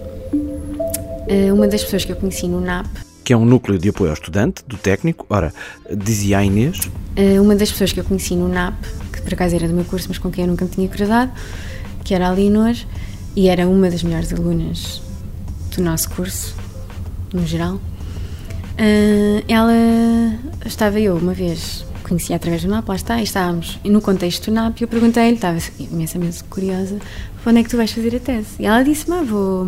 eh, 1.27 1.51
uma 1.51 1.67
das 1.67 1.83
pessoas 1.83 2.05
que 2.05 2.11
eu 2.11 2.15
conheci 2.15 2.47
no 2.47 2.61
NAP, 2.61 2.87
Que 3.27 3.33
é 3.33 3.37
um 3.37 3.43
núcleo 3.43 3.77
de 3.77 3.89
apoio 3.89 4.11
ao 4.11 4.13
estudante, 4.13 4.63
do 4.65 4.77
técnico. 4.77 5.25
Ora, 5.29 5.53
dizia 5.93 6.37
a 6.37 6.45
Inês, 6.45 6.89
eh, 7.13 7.41
uma 7.41 7.57
das 7.57 7.69
pessoas 7.69 7.91
que 7.91 7.99
eu 7.99 8.05
conheci 8.05 8.33
no 8.35 8.47
NAP, 8.47 8.81
que 9.11 9.21
por 9.21 9.33
acaso 9.33 9.53
era 9.53 9.67
do 9.67 9.73
meu 9.73 9.83
curso, 9.83 10.07
mas 10.07 10.17
com 10.17 10.31
quem 10.31 10.45
eu 10.45 10.49
nunca 10.49 10.63
me 10.63 10.71
tinha 10.71 10.87
cruzado, 10.87 11.29
que 12.05 12.13
era 12.13 12.29
a 12.29 12.31
Leonor, 12.31 12.73
e 13.35 13.49
era 13.49 13.67
uma 13.67 13.89
das 13.89 14.01
melhores 14.01 14.31
alunas 14.31 15.01
do 15.75 15.83
nosso 15.83 16.09
curso, 16.11 16.55
no 17.33 17.45
geral. 17.45 17.81
Eh, 18.77 19.43
ela 19.49 19.73
estava 20.65 20.97
eu 20.97 21.17
uma 21.17 21.33
vez, 21.33 21.85
conheci 22.03 22.33
através 22.33 22.63
do 22.63 22.69
NAP, 22.69 22.87
lá 22.87 22.95
está, 22.95 23.19
e 23.19 23.25
estávamos 23.25 23.77
no 23.83 23.99
contexto 23.99 24.45
do 24.45 24.53
NAP, 24.53 24.79
e 24.79 24.83
eu 24.85 24.87
perguntei-lhe, 24.87 25.35
estava 25.35 25.59
imensamente 25.77 26.45
curiosa, 26.45 26.97
onde 27.45 27.59
é 27.59 27.63
que 27.63 27.69
tu 27.69 27.75
vais 27.75 27.91
fazer 27.91 28.15
a 28.15 28.19
tese? 28.21 28.47
E 28.57 28.65
ela 28.65 28.83
disse-me, 28.83 29.17
ah, 29.17 29.23
vou, 29.23 29.65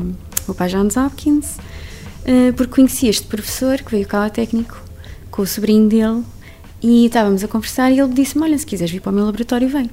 vou 0.47 0.55
para 0.55 0.67
a 0.67 0.69
Johns 0.69 0.95
Hopkins, 0.95 1.57
porque 2.55 2.75
conheci 2.75 3.07
este 3.07 3.25
professor 3.27 3.77
que 3.79 3.91
veio 3.91 4.07
cá 4.07 4.24
ao 4.24 4.29
técnico 4.29 4.81
com 5.31 5.41
o 5.41 5.48
sobrinho 5.48 5.88
dele 5.88 6.24
e 6.81 7.05
estávamos 7.05 7.43
a 7.43 7.48
conversar 7.48 7.91
e 7.91 8.00
ele 8.00 8.13
disse-me, 8.13 8.43
olha, 8.43 8.57
se 8.57 8.65
quiseres 8.65 8.91
vir 8.91 9.01
para 9.01 9.12
o 9.12 9.15
meu 9.15 9.25
laboratório, 9.25 9.67
vem. 9.67 9.89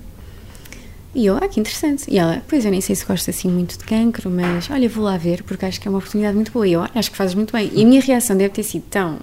E 1.14 1.24
eu, 1.24 1.36
ah, 1.36 1.48
que 1.48 1.58
interessante. 1.58 2.04
E 2.08 2.18
ela, 2.18 2.42
pois 2.46 2.64
eu 2.64 2.70
nem 2.70 2.80
sei 2.82 2.94
se 2.94 3.04
gosto 3.04 3.30
assim 3.30 3.48
muito 3.48 3.78
de 3.78 3.84
cancro, 3.84 4.28
mas 4.30 4.68
olha, 4.70 4.86
vou 4.86 5.04
lá 5.04 5.16
ver, 5.16 5.42
porque 5.44 5.64
acho 5.64 5.80
que 5.80 5.88
é 5.88 5.90
uma 5.90 5.96
oportunidade 5.96 6.34
muito 6.34 6.52
boa. 6.52 6.68
E 6.68 6.72
eu, 6.74 6.80
olha, 6.80 6.90
acho 6.94 7.10
que 7.10 7.16
fazes 7.16 7.34
muito 7.34 7.52
bem. 7.52 7.70
E 7.72 7.82
a 7.82 7.86
minha 7.86 8.02
reação 8.02 8.36
deve 8.36 8.50
ter 8.50 8.62
sido 8.62 8.84
tão 8.90 9.18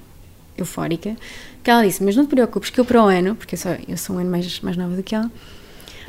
eufórica 0.58 1.16
que 1.64 1.70
ela 1.70 1.86
disse, 1.86 2.04
mas 2.04 2.16
não 2.16 2.26
te 2.26 2.30
preocupes 2.30 2.72
que 2.72 2.80
eu 2.80 2.86
para 2.86 3.04
o 3.04 3.08
ano, 3.08 3.36
porque 3.36 3.54
eu 3.54 3.60
sou, 3.60 3.78
eu 3.88 3.96
sou 3.96 4.16
um 4.16 4.20
ano 4.20 4.32
mais, 4.32 4.60
mais 4.62 4.76
nova 4.76 4.96
do 4.96 5.04
que 5.04 5.14
ela, 5.14 5.32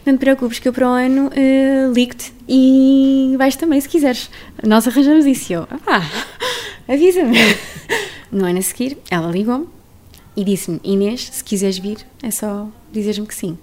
não 0.05 0.17
te 0.17 0.21
preocupes 0.21 0.59
que 0.59 0.69
eu 0.69 0.73
para 0.73 0.89
o 0.89 0.93
ano 0.93 1.31
eh, 1.35 1.91
ligo-te 1.95 2.33
e 2.49 3.35
vais 3.39 3.57
também 3.57 3.81
se 3.81 3.89
quiseres. 3.89 4.31
Nós 4.63 4.87
arranjamos 4.87 5.25
isso. 5.25 5.53
E 5.53 5.55
eu, 5.55 5.69
ah, 5.87 6.03
avisa-me. 6.89 7.39
No 8.33 8.45
ano 8.47 8.59
a 8.59 8.63
seguir, 8.63 8.99
ela 9.09 9.31
ligou-me 9.31 9.69
e 10.37 10.43
disse-me, 10.43 10.81
Inês, 10.83 11.29
se 11.33 11.45
quiseres 11.45 11.79
vir, 11.79 11.99
é 12.21 12.33
só 12.33 12.69
dizeres-me 12.91 13.29
que 13.29 13.35
sim. 13.35 13.57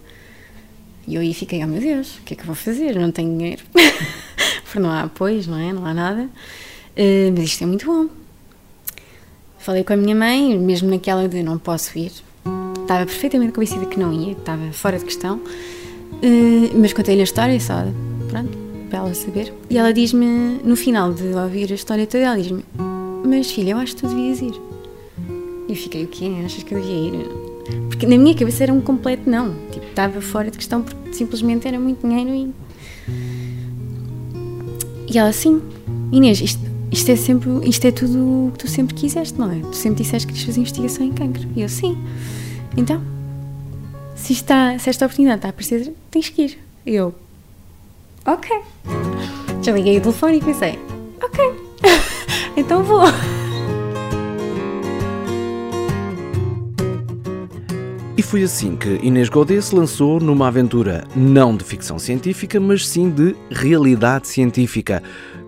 E 1.06 1.16
eu 1.16 1.22
aí 1.22 1.34
fiquei, 1.34 1.62
oh 1.62 1.68
meu 1.68 1.82
Deus, 1.82 2.18
o 2.20 2.22
que 2.22 2.34
é 2.34 2.38
que 2.38 2.44
eu 2.44 2.46
vou 2.46 2.56
fazer? 2.56 2.98
Não 2.98 3.12
tenho 3.12 3.38
dinheiro. 3.38 3.64
Porque 4.64 4.80
não 4.80 4.90
há 4.90 5.02
apoios, 5.02 5.46
não 5.46 5.58
é? 5.58 5.74
Não 5.74 5.86
há 5.86 5.94
nada. 5.94 6.30
Eh, 6.96 7.32
mas 7.36 7.46
isto 7.46 7.64
é 7.64 7.68
muito 7.68 7.86
bom. 7.86 8.08
Falei 9.60 9.84
com 9.84 9.92
a 9.92 9.98
minha 9.98 10.16
mãe, 10.16 10.58
mesmo 10.58 10.90
naquela 10.90 11.28
de 11.28 11.44
não 11.44 11.58
posso 11.58 11.98
ir. 11.98 12.12
Estava 12.82 13.06
perfeitamente 13.06 13.52
convencida 13.52 13.86
que 13.86 14.00
não 14.00 14.14
ia, 14.14 14.32
estava 14.32 14.72
fora 14.72 14.98
de 14.98 15.04
questão. 15.06 15.42
Eh, 16.22 16.72
mas 16.76 16.94
contei-lhe 16.94 17.22
a 17.22 17.26
história 17.26 17.60
só, 17.60 17.84
pronto, 18.30 18.58
para 18.90 19.00
ela 19.00 19.14
saber. 19.14 19.54
E 19.70 19.78
ela 19.78 19.92
diz-me, 19.92 20.62
no 20.64 20.78
final 20.78 21.14
de 21.14 21.28
ouvir 21.34 21.72
a 21.72 21.76
história 21.76 22.08
toda, 22.08 22.24
ela 22.24 22.38
diz-me: 22.38 22.64
Mas 23.24 23.52
filha, 23.52 23.72
eu 23.72 23.78
acho 23.78 23.96
que 23.96 24.02
tu 24.02 24.08
devias 24.08 24.42
ir. 24.42 24.54
E 25.68 25.72
eu 25.72 25.76
fiquei: 25.76 26.06
O 26.06 26.08
quê? 26.08 26.32
Achas 26.46 26.64
que 26.64 26.74
eu 26.74 26.82
devia 26.82 26.96
ir? 26.96 27.30
Porque 27.90 28.06
na 28.06 28.18
minha 28.18 28.36
cabeça 28.36 28.64
era 28.64 28.74
um 28.74 28.82
completo 28.82 29.30
não. 29.30 29.56
Tipo, 29.72 29.86
estava 29.86 30.22
fora 30.22 30.50
de 30.50 30.58
questão 30.58 30.82
porque 30.82 31.14
simplesmente 31.14 31.68
era 31.68 31.80
muito 31.80 32.08
dinheiro 32.08 32.30
e. 32.30 32.72
E 35.14 35.18
ela, 35.18 35.34
sim, 35.34 35.62
Inês, 36.12 36.40
isto, 36.40 36.62
isto 36.90 37.10
é 37.10 37.16
sempre, 37.16 37.50
isto 37.64 37.86
é 37.86 37.92
tudo 37.92 38.48
o 38.48 38.52
que 38.52 38.60
tu 38.60 38.68
sempre 38.68 38.96
quiseste, 38.96 39.38
não 39.38 39.52
é? 39.52 39.60
Tu 39.60 39.76
sempre 39.76 40.04
disseste 40.04 40.26
que 40.26 40.34
querias 40.34 40.46
fazer 40.46 40.60
investigação 40.60 41.06
em 41.06 41.12
cancro. 41.12 41.48
E 41.56 41.62
eu, 41.62 41.70
sim. 41.70 41.98
Então, 42.78 43.02
se, 44.16 44.34
está, 44.34 44.78
se 44.78 44.90
esta 44.90 45.06
oportunidade 45.06 45.40
está 45.40 45.50
a 45.50 45.52
aparecer, 45.52 45.94
tens 46.10 46.30
que 46.30 46.44
ir. 46.44 46.58
E 46.86 46.96
eu, 46.96 47.14
ok. 48.26 48.62
Já 49.62 49.72
liguei 49.74 49.98
o 49.98 50.02
telefone 50.02 50.38
e 50.38 50.42
pensei, 50.42 50.80
ok, 51.22 51.61
então 52.56 52.84
vou. 52.84 53.06
E 58.22 58.24
foi 58.24 58.44
assim 58.44 58.76
que 58.76 59.00
Inês 59.02 59.30
Godet 59.30 59.64
se 59.64 59.74
lançou 59.74 60.20
numa 60.20 60.48
aventura 60.48 61.04
não 61.16 61.58
de 61.58 61.64
ficção 61.64 61.98
científica, 61.98 62.60
mas 62.60 62.88
sim 62.88 63.10
de 63.10 63.36
realidade 63.50 64.28
científica, 64.28 65.02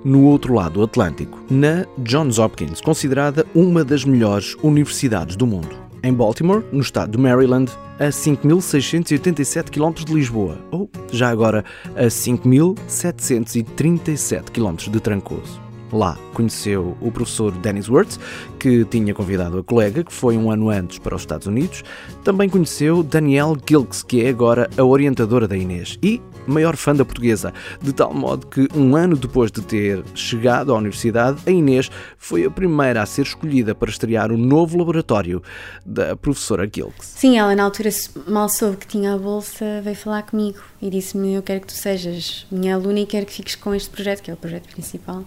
no 0.03 0.23
outro 0.23 0.55
lado 0.55 0.73
do 0.73 0.83
Atlântico, 0.83 1.39
na 1.51 1.85
Johns 1.99 2.39
Hopkins, 2.39 2.81
considerada 2.81 3.45
uma 3.53 3.83
das 3.83 4.03
melhores 4.03 4.57
universidades 4.63 5.35
do 5.35 5.45
mundo. 5.45 5.69
Em 6.01 6.11
Baltimore, 6.11 6.63
no 6.71 6.81
estado 6.81 7.11
do 7.11 7.19
Maryland, 7.19 7.71
a 7.99 8.07
5.687 8.07 9.69
km 9.69 10.03
de 10.03 10.13
Lisboa, 10.13 10.57
ou, 10.71 10.89
já 11.11 11.29
agora, 11.29 11.63
a 11.95 12.07
5.737 12.07 14.49
km 14.51 14.91
de 14.91 14.99
Trancoso. 14.99 15.62
Lá 15.93 16.17
conheceu 16.33 16.97
o 16.99 17.11
professor 17.11 17.51
Dennis 17.51 17.87
Wirtz, 17.87 18.19
que 18.57 18.83
tinha 18.85 19.13
convidado 19.13 19.59
a 19.59 19.63
colega, 19.63 20.03
que 20.03 20.11
foi 20.11 20.35
um 20.35 20.49
ano 20.49 20.71
antes 20.71 20.97
para 20.97 21.15
os 21.15 21.21
Estados 21.21 21.45
Unidos. 21.45 21.83
Também 22.23 22.49
conheceu 22.49 23.03
Danielle 23.03 23.55
Gilks, 23.69 24.01
que 24.01 24.25
é 24.25 24.29
agora 24.29 24.67
a 24.75 24.83
orientadora 24.83 25.47
da 25.47 25.55
Inês 25.55 25.99
e 26.01 26.19
maior 26.47 26.75
fã 26.75 26.95
da 26.95 27.05
portuguesa, 27.05 27.53
de 27.79 27.93
tal 27.93 28.11
modo 28.11 28.47
que 28.47 28.67
um 28.75 28.95
ano 28.95 29.15
depois 29.15 29.51
de 29.51 29.61
ter 29.61 30.03
chegado 30.15 30.73
à 30.73 30.77
universidade, 30.77 31.39
a 31.45 31.51
Inês 31.51 31.91
foi 32.17 32.43
a 32.43 32.49
primeira 32.49 33.03
a 33.03 33.05
ser 33.05 33.21
escolhida 33.21 33.75
para 33.75 33.89
estrear 33.89 34.31
o 34.31 34.37
novo 34.37 34.77
laboratório 34.77 35.43
da 35.85 36.15
professora 36.15 36.67
Gilks. 36.73 37.05
Sim, 37.05 37.37
ela 37.37 37.55
na 37.55 37.63
altura 37.63 37.91
mal 38.27 38.49
soube 38.49 38.77
que 38.77 38.87
tinha 38.87 39.13
a 39.13 39.17
bolsa, 39.17 39.79
veio 39.83 39.95
falar 39.95 40.23
comigo 40.23 40.57
e 40.81 40.89
disse-me: 40.89 41.35
Eu 41.35 41.43
quero 41.43 41.61
que 41.61 41.67
tu 41.67 41.73
sejas 41.73 42.47
minha 42.51 42.73
aluna 42.73 43.01
e 43.01 43.05
quero 43.05 43.27
que 43.27 43.33
fiques 43.33 43.55
com 43.55 43.75
este 43.75 43.91
projeto, 43.91 44.23
que 44.23 44.31
é 44.31 44.33
o 44.33 44.37
projeto 44.37 44.67
principal. 44.69 45.23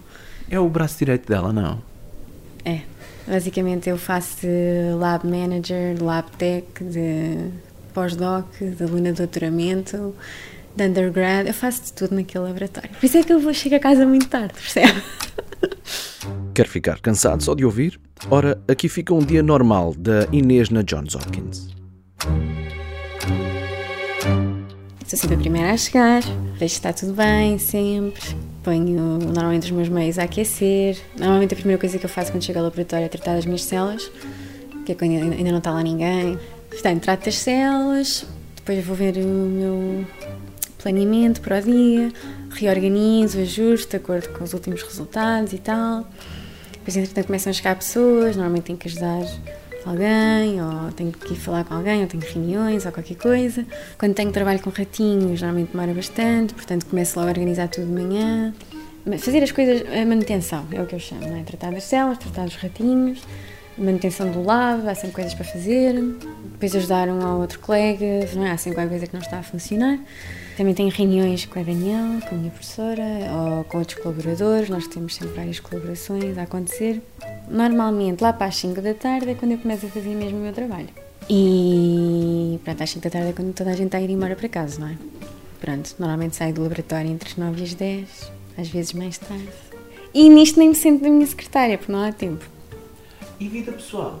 É 0.49 0.59
o 0.59 0.69
braço 0.69 0.97
direito 0.97 1.27
dela, 1.27 1.51
não? 1.51 1.81
É, 2.63 2.81
basicamente 3.27 3.89
eu 3.89 3.97
faço 3.97 4.41
de 4.41 4.93
lab 4.97 5.25
manager, 5.27 5.95
de 5.95 6.03
lab 6.03 6.29
tech, 6.37 6.65
de 6.81 7.49
pós-doc, 7.93 8.45
de 8.59 8.83
aluna 8.83 9.11
de 9.11 9.17
doutoramento, 9.17 10.15
de 10.75 10.83
undergrad, 10.83 11.47
eu 11.47 11.53
faço 11.53 11.83
de 11.85 11.93
tudo 11.93 12.15
naquele 12.15 12.45
laboratório. 12.45 12.89
Por 12.91 13.05
isso 13.05 13.17
é 13.17 13.23
que 13.23 13.33
eu 13.33 13.39
vou 13.39 13.53
chegar 13.53 13.77
a 13.77 13.79
casa 13.79 14.05
muito 14.05 14.27
tarde, 14.27 14.53
percebe? 14.53 15.01
Quer 16.53 16.67
ficar 16.67 16.99
cansado 16.99 17.43
só 17.43 17.53
de 17.53 17.65
ouvir? 17.65 17.99
Ora, 18.29 18.61
aqui 18.67 18.87
fica 18.87 19.13
um 19.13 19.19
dia 19.19 19.43
normal 19.43 19.93
da 19.95 20.27
Inês 20.31 20.69
na 20.69 20.81
Johns 20.81 21.15
Hopkins. 21.15 21.75
Sou 25.07 25.17
sempre 25.17 25.35
a 25.35 25.39
primeira 25.39 25.71
a 25.71 25.77
chegar, 25.77 26.21
vejo 26.21 26.57
que 26.57 26.65
está 26.65 26.91
tudo 26.91 27.13
bem, 27.13 27.57
sempre. 27.57 28.35
Ponho 28.67 29.17
normalmente 29.17 29.63
os 29.63 29.71
meus 29.71 29.87
meios 29.87 30.19
a 30.19 30.23
aquecer. 30.23 30.97
Normalmente 31.17 31.53
a 31.53 31.55
primeira 31.55 31.79
coisa 31.79 31.97
que 31.97 32.05
eu 32.05 32.09
faço 32.09 32.33
quando 32.33 32.43
chego 32.43 32.59
ao 32.59 32.65
laboratório 32.65 33.05
é 33.05 33.07
tratar 33.07 33.35
das 33.35 33.45
minhas 33.45 33.63
células, 33.63 34.11
que 34.85 34.91
é 34.91 34.95
quando 34.95 35.13
ainda 35.13 35.51
não 35.51 35.59
está 35.59 35.71
lá 35.71 35.81
ninguém. 35.81 36.37
Portanto, 36.69 37.01
trato 37.01 37.23
das 37.23 37.37
células, 37.37 38.25
depois 38.57 38.85
vou 38.85 38.93
ver 38.93 39.15
o 39.19 39.25
meu 39.25 40.05
planeamento 40.83 41.39
para 41.39 41.59
o 41.59 41.61
dia, 41.61 42.11
reorganizo, 42.49 43.39
ajusto 43.39 43.91
de 43.91 43.95
acordo 43.95 44.27
com 44.37 44.43
os 44.43 44.51
últimos 44.51 44.83
resultados 44.83 45.53
e 45.53 45.59
tal. 45.59 46.05
Depois, 46.73 46.97
entretanto, 46.97 47.27
começam 47.27 47.51
a 47.51 47.53
chegar 47.53 47.73
pessoas, 47.73 48.35
normalmente 48.35 48.65
tenho 48.65 48.77
que 48.77 48.89
ajudar 48.89 49.23
alguém, 49.89 50.61
ou 50.61 50.91
tenho 50.91 51.11
que 51.11 51.33
ir 51.33 51.37
falar 51.37 51.63
com 51.63 51.73
alguém, 51.73 52.01
ou 52.01 52.07
tenho 52.07 52.23
reuniões, 52.23 52.85
ou 52.85 52.91
qualquer 52.91 53.15
coisa. 53.15 53.65
Quando 53.97 54.13
tenho 54.13 54.31
trabalho 54.31 54.59
com 54.59 54.69
ratinhos, 54.69 55.41
normalmente 55.41 55.71
demora 55.71 55.93
bastante, 55.93 56.53
portanto 56.53 56.85
começo 56.85 57.17
logo 57.17 57.29
a 57.29 57.31
organizar 57.31 57.67
tudo 57.67 57.87
de 57.87 57.93
manhã. 57.93 58.53
Fazer 59.19 59.41
as 59.41 59.51
coisas, 59.51 59.83
a 59.89 60.05
manutenção, 60.05 60.65
é 60.71 60.81
o 60.81 60.85
que 60.85 60.95
eu 60.95 60.99
chamo, 60.99 61.21
não 61.21 61.37
é? 61.37 61.43
Tratar 61.43 61.71
das 61.71 61.83
células, 61.83 62.17
tratar 62.17 62.43
dos 62.43 62.55
ratinhos, 62.55 63.21
manutenção 63.77 64.29
do 64.31 64.43
lab, 64.43 64.87
há 64.87 64.95
sempre 64.95 65.15
coisas 65.15 65.33
para 65.33 65.45
fazer. 65.45 65.93
Depois 66.51 66.75
ajudar 66.75 67.07
um 67.07 67.25
ao 67.25 67.39
outro 67.39 67.59
colega, 67.59 68.05
não 68.35 68.43
é? 68.45 68.51
Há 68.51 68.57
sempre 68.57 68.81
alguma 68.81 68.89
coisa 68.89 69.07
que 69.07 69.13
não 69.13 69.21
está 69.21 69.39
a 69.39 69.43
funcionar. 69.43 69.99
Também 70.57 70.73
tenho 70.73 70.89
reuniões 70.89 71.45
com 71.45 71.59
a 71.59 71.61
Daniela, 71.61 72.19
com 72.21 72.33
a 72.33 72.37
minha 72.39 72.49
professora, 72.49 73.03
ou 73.31 73.63
com 73.65 73.77
outros 73.77 74.01
colaboradores, 74.01 74.69
nós 74.69 74.87
temos 74.87 75.13
sempre 75.13 75.35
várias 75.35 75.59
colaborações 75.59 76.35
a 76.35 76.41
acontecer. 76.41 76.99
Normalmente, 77.47 78.21
lá 78.21 78.33
para 78.33 78.47
as 78.47 78.55
5 78.55 78.81
da 78.81 78.95
tarde 78.95 79.29
é 79.29 79.35
quando 79.35 79.51
eu 79.51 79.59
começo 79.59 79.85
a 79.85 79.89
fazer 79.89 80.15
mesmo 80.15 80.39
o 80.39 80.41
meu 80.41 80.51
trabalho. 80.51 80.89
E 81.29 82.59
pronto, 82.63 82.81
às 82.81 82.89
5 82.89 83.03
da 83.03 83.09
tarde 83.11 83.29
é 83.29 83.33
quando 83.33 83.53
toda 83.53 83.69
a 83.69 83.73
gente 83.73 83.85
está 83.85 83.99
a 83.99 84.01
ir 84.01 84.09
embora 84.09 84.35
para 84.35 84.49
casa, 84.49 84.79
não 84.79 84.87
é? 84.87 84.97
Pronto, 85.61 85.93
normalmente 85.99 86.35
saio 86.35 86.55
do 86.55 86.63
laboratório 86.63 87.11
entre 87.11 87.29
as 87.29 87.35
9 87.35 87.61
e 87.61 87.63
as 87.63 87.73
10, 87.75 88.31
às 88.57 88.67
vezes 88.67 88.93
mais 88.93 89.19
tarde. 89.19 89.47
E 90.11 90.27
nisto 90.27 90.57
nem 90.57 90.69
me 90.69 90.75
sento 90.75 91.03
da 91.03 91.09
minha 91.09 91.27
secretária, 91.27 91.77
porque 91.77 91.91
não 91.91 92.03
há 92.03 92.11
tempo. 92.11 92.43
E 93.39 93.47
vida 93.47 93.71
pessoal? 93.73 94.19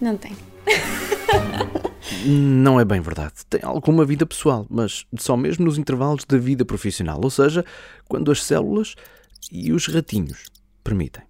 Não 0.00 0.16
tenho. 0.16 0.47
Não 2.24 2.80
é 2.80 2.84
bem 2.84 3.00
verdade. 3.00 3.34
Tem 3.48 3.60
alguma 3.62 4.04
vida 4.04 4.26
pessoal, 4.26 4.66
mas 4.68 5.06
só 5.18 5.36
mesmo 5.36 5.64
nos 5.64 5.78
intervalos 5.78 6.24
da 6.24 6.38
vida 6.38 6.64
profissional, 6.64 7.20
ou 7.22 7.30
seja, 7.30 7.64
quando 8.08 8.30
as 8.30 8.42
células 8.42 8.94
e 9.52 9.72
os 9.72 9.86
ratinhos 9.86 10.46
permitem. 10.82 11.22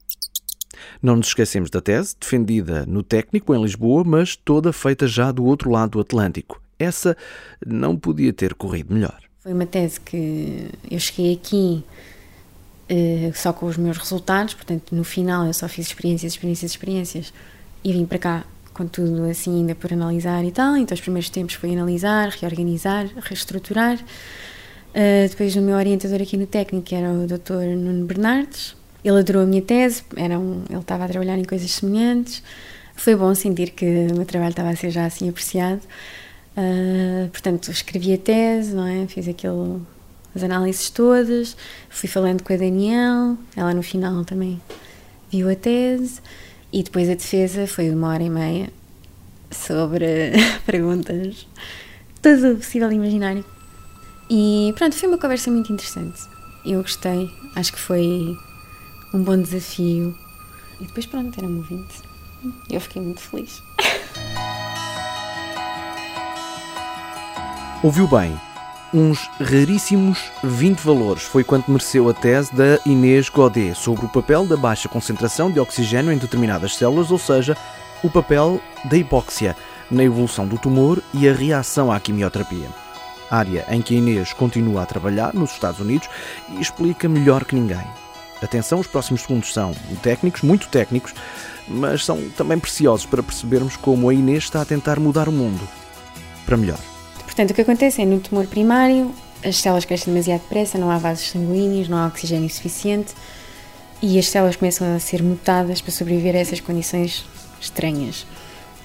Não 1.02 1.16
nos 1.16 1.28
esquecemos 1.28 1.70
da 1.70 1.80
tese, 1.80 2.16
defendida 2.18 2.86
no 2.86 3.02
técnico 3.02 3.54
em 3.54 3.62
Lisboa, 3.62 4.04
mas 4.04 4.36
toda 4.36 4.72
feita 4.72 5.06
já 5.06 5.32
do 5.32 5.44
outro 5.44 5.70
lado 5.70 5.92
do 5.92 6.00
Atlântico. 6.00 6.62
Essa 6.78 7.16
não 7.66 7.96
podia 7.96 8.32
ter 8.32 8.54
corrido 8.54 8.94
melhor. 8.94 9.18
Foi 9.40 9.52
uma 9.52 9.66
tese 9.66 10.00
que 10.00 10.68
eu 10.90 10.98
cheguei 10.98 11.34
aqui 11.34 11.84
eh, 12.88 13.32
só 13.34 13.52
com 13.52 13.66
os 13.66 13.76
meus 13.76 13.98
resultados, 13.98 14.54
portanto, 14.54 14.94
no 14.94 15.04
final 15.04 15.46
eu 15.46 15.54
só 15.54 15.68
fiz 15.68 15.88
experiências, 15.88 16.32
experiências, 16.32 16.70
experiências 16.70 17.32
e 17.82 17.92
vim 17.92 18.06
para 18.06 18.18
cá 18.18 18.44
com 18.78 18.86
tudo 18.86 19.24
assim 19.24 19.58
ainda 19.58 19.74
por 19.74 19.92
analisar 19.92 20.44
e 20.44 20.52
tal. 20.52 20.76
Então, 20.76 20.94
os 20.94 21.00
primeiros 21.00 21.28
tempos 21.28 21.54
foi 21.54 21.72
analisar, 21.72 22.28
reorganizar, 22.28 23.08
reestruturar. 23.20 23.96
Uh, 23.96 25.28
depois, 25.28 25.56
o 25.56 25.60
meu 25.60 25.76
orientador 25.76 26.22
aqui 26.22 26.36
no 26.36 26.46
técnico 26.46 26.94
era 26.94 27.10
o 27.10 27.26
Dr. 27.26 27.76
Nuno 27.76 28.06
Bernardes. 28.06 28.76
Ele 29.04 29.18
adorou 29.18 29.42
a 29.42 29.46
minha 29.46 29.62
tese, 29.62 30.04
era 30.16 30.38
um, 30.38 30.62
ele 30.70 30.78
estava 30.78 31.04
a 31.04 31.08
trabalhar 31.08 31.36
em 31.36 31.44
coisas 31.44 31.68
semelhantes. 31.72 32.42
Foi 32.94 33.16
bom 33.16 33.34
sentir 33.34 33.70
que 33.70 33.84
o 34.12 34.16
meu 34.16 34.24
trabalho 34.24 34.50
estava 34.50 34.70
a 34.70 34.76
ser 34.76 34.90
já 34.90 35.06
assim 35.06 35.28
apreciado. 35.28 35.82
Uh, 36.56 37.28
portanto, 37.30 37.70
escrevi 37.70 38.14
a 38.14 38.18
tese, 38.18 38.74
não 38.74 38.86
é? 38.86 39.06
Fiz 39.08 39.26
aquilo, 39.26 39.84
as 40.34 40.42
análises 40.44 40.88
todas, 40.88 41.56
fui 41.88 42.08
falando 42.08 42.42
com 42.42 42.52
a 42.52 42.56
Daniel, 42.56 43.36
ela 43.56 43.74
no 43.74 43.82
final 43.82 44.24
também 44.24 44.60
viu 45.30 45.50
a 45.50 45.54
tese. 45.56 46.20
E 46.72 46.82
depois 46.82 47.08
a 47.08 47.14
defesa 47.14 47.66
foi 47.66 47.90
uma 47.90 48.08
hora 48.08 48.22
e 48.22 48.30
meia 48.30 48.70
sobre 49.50 50.32
perguntas, 50.66 51.46
tudo 52.20 52.56
possível 52.56 52.92
e 52.92 52.94
imaginário. 52.94 53.44
E 54.30 54.74
pronto, 54.76 54.94
foi 54.94 55.08
uma 55.08 55.18
conversa 55.18 55.50
muito 55.50 55.72
interessante. 55.72 56.20
Eu 56.64 56.82
gostei, 56.82 57.30
acho 57.56 57.72
que 57.72 57.78
foi 57.78 58.36
um 59.14 59.22
bom 59.22 59.40
desafio. 59.40 60.14
E 60.80 60.84
depois, 60.84 61.06
pronto, 61.06 61.36
era-me 61.38 61.58
ouvinte. 61.58 62.02
Eu 62.70 62.80
fiquei 62.80 63.00
muito 63.02 63.20
feliz. 63.20 63.62
Ouviu 67.82 68.06
bem? 68.08 68.38
Uns 68.92 69.28
raríssimos 69.38 70.18
20 70.42 70.80
valores 70.80 71.22
foi 71.22 71.44
quanto 71.44 71.70
mereceu 71.70 72.08
a 72.08 72.14
tese 72.14 72.54
da 72.54 72.78
Inês 72.86 73.28
Godet 73.28 73.74
sobre 73.74 74.06
o 74.06 74.08
papel 74.08 74.46
da 74.46 74.56
baixa 74.56 74.88
concentração 74.88 75.50
de 75.50 75.60
oxigênio 75.60 76.10
em 76.10 76.16
determinadas 76.16 76.74
células, 76.74 77.10
ou 77.10 77.18
seja, 77.18 77.54
o 78.02 78.08
papel 78.08 78.58
da 78.86 78.96
hipóxia 78.96 79.54
na 79.90 80.04
evolução 80.04 80.48
do 80.48 80.56
tumor 80.56 81.02
e 81.12 81.28
a 81.28 81.34
reação 81.34 81.92
à 81.92 82.00
quimioterapia. 82.00 82.68
Área 83.30 83.66
em 83.68 83.82
que 83.82 83.94
a 83.94 83.98
Inês 83.98 84.32
continua 84.32 84.84
a 84.84 84.86
trabalhar 84.86 85.34
nos 85.34 85.52
Estados 85.52 85.80
Unidos 85.80 86.08
e 86.48 86.58
explica 86.58 87.10
melhor 87.10 87.44
que 87.44 87.54
ninguém. 87.54 87.84
Atenção, 88.42 88.80
os 88.80 88.86
próximos 88.86 89.20
segundos 89.20 89.52
são 89.52 89.74
técnicos, 90.02 90.40
muito 90.40 90.66
técnicos, 90.68 91.12
mas 91.66 92.06
são 92.06 92.30
também 92.30 92.58
preciosos 92.58 93.04
para 93.04 93.22
percebermos 93.22 93.76
como 93.76 94.08
a 94.08 94.14
Inês 94.14 94.44
está 94.44 94.62
a 94.62 94.64
tentar 94.64 94.98
mudar 94.98 95.28
o 95.28 95.32
mundo 95.32 95.68
para 96.46 96.56
melhor. 96.56 96.78
Portanto, 97.38 97.52
o 97.52 97.54
que 97.54 97.60
acontece 97.60 98.02
é 98.02 98.04
no 98.04 98.18
tumor 98.18 98.48
primário, 98.48 99.14
as 99.44 99.58
células 99.58 99.84
crescem 99.84 100.12
demasiado 100.12 100.40
depressa, 100.40 100.76
não 100.76 100.90
há 100.90 100.98
vasos 100.98 101.30
sanguíneos, 101.30 101.88
não 101.88 101.96
há 101.96 102.08
oxigênio 102.08 102.50
suficiente 102.50 103.14
e 104.02 104.18
as 104.18 104.26
células 104.26 104.56
começam 104.56 104.96
a 104.96 104.98
ser 104.98 105.22
mutadas 105.22 105.80
para 105.80 105.92
sobreviver 105.92 106.34
a 106.34 106.38
essas 106.40 106.58
condições 106.58 107.24
estranhas. 107.60 108.26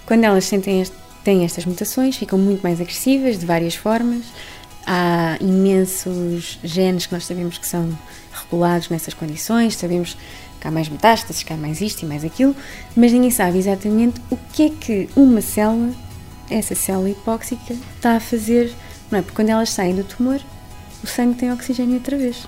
Quando 0.06 0.26
elas 0.26 0.46
sentem 0.46 0.84
têm 1.24 1.44
estas 1.44 1.66
mutações, 1.66 2.16
ficam 2.16 2.38
muito 2.38 2.62
mais 2.62 2.80
agressivas 2.80 3.40
de 3.40 3.46
várias 3.48 3.74
formas. 3.74 4.22
Há 4.86 5.36
imensos 5.42 6.60
genes 6.64 7.08
que 7.08 7.14
nós 7.14 7.26
sabemos 7.26 7.58
que 7.58 7.66
são 7.66 7.90
regulados 8.32 8.88
nessas 8.88 9.16
condições, 9.16 9.76
sabemos 9.78 10.16
que 10.62 10.68
há 10.68 10.70
mais 10.70 10.88
metástases, 10.90 11.42
que 11.42 11.52
há 11.52 11.58
mais 11.58 11.82
isto 11.82 12.04
e 12.04 12.06
mais 12.06 12.24
aquilo, 12.24 12.56
mas 12.96 13.12
ninguém 13.12 13.32
sabe 13.32 13.58
exatamente 13.58 14.22
o 14.30 14.38
que 14.54 14.68
é 14.68 14.70
que 14.70 15.10
uma 15.16 15.42
célula, 15.42 15.92
essa 16.50 16.76
célula 16.76 17.10
hipóxica, 17.10 17.74
está 17.96 18.16
a 18.16 18.20
fazer, 18.20 18.74
não 19.10 19.20
é? 19.20 19.22
Porque 19.22 19.36
quando 19.36 19.50
elas 19.50 19.70
saem 19.70 19.96
do 19.96 20.04
tumor, 20.04 20.40
o 21.04 21.08
sangue 21.08 21.36
tem 21.38 21.52
oxigênio 21.52 21.96
outra 21.96 22.18
vez. 22.18 22.48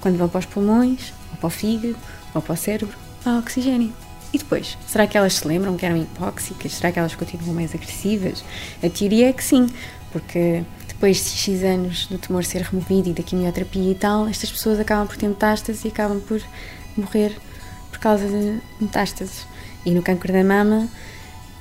Quando 0.00 0.18
vão 0.18 0.28
para 0.28 0.40
os 0.40 0.46
pulmões, 0.46 1.12
ou 1.30 1.36
para 1.36 1.46
o 1.46 1.50
fígado, 1.50 1.96
ou 2.34 2.42
para 2.42 2.52
o 2.52 2.56
cérebro, 2.56 2.96
há 3.24 3.38
oxigênio. 3.38 3.92
E 4.32 4.38
depois, 4.38 4.76
será 4.86 5.06
que 5.06 5.16
elas 5.16 5.34
se 5.34 5.46
lembram 5.46 5.76
que 5.76 5.86
eram 5.86 5.96
hipóxicas? 5.96 6.72
Será 6.72 6.90
que 6.90 6.98
elas 6.98 7.14
continuam 7.14 7.54
mais 7.54 7.72
agressivas? 7.72 8.44
A 8.82 8.88
teoria 8.90 9.28
é 9.28 9.32
que 9.32 9.44
sim, 9.44 9.68
porque 10.10 10.64
depois 10.88 11.18
de 11.18 11.30
X 11.30 11.62
anos 11.62 12.06
do 12.06 12.18
tumor 12.18 12.44
ser 12.44 12.62
removido 12.62 13.10
e 13.10 13.12
da 13.12 13.22
quimioterapia 13.22 13.92
e 13.92 13.94
tal, 13.94 14.26
estas 14.26 14.50
pessoas 14.50 14.80
acabam 14.80 15.06
por 15.06 15.16
ter 15.16 15.28
metástases 15.28 15.84
e 15.84 15.88
acabam 15.88 16.20
por 16.20 16.42
morrer 16.96 17.36
por 17.90 17.98
causa 17.98 18.26
de 18.26 18.60
metástases. 18.80 19.46
E 19.86 19.92
no 19.92 20.02
câncer 20.02 20.32
da 20.32 20.42
mama, 20.42 20.88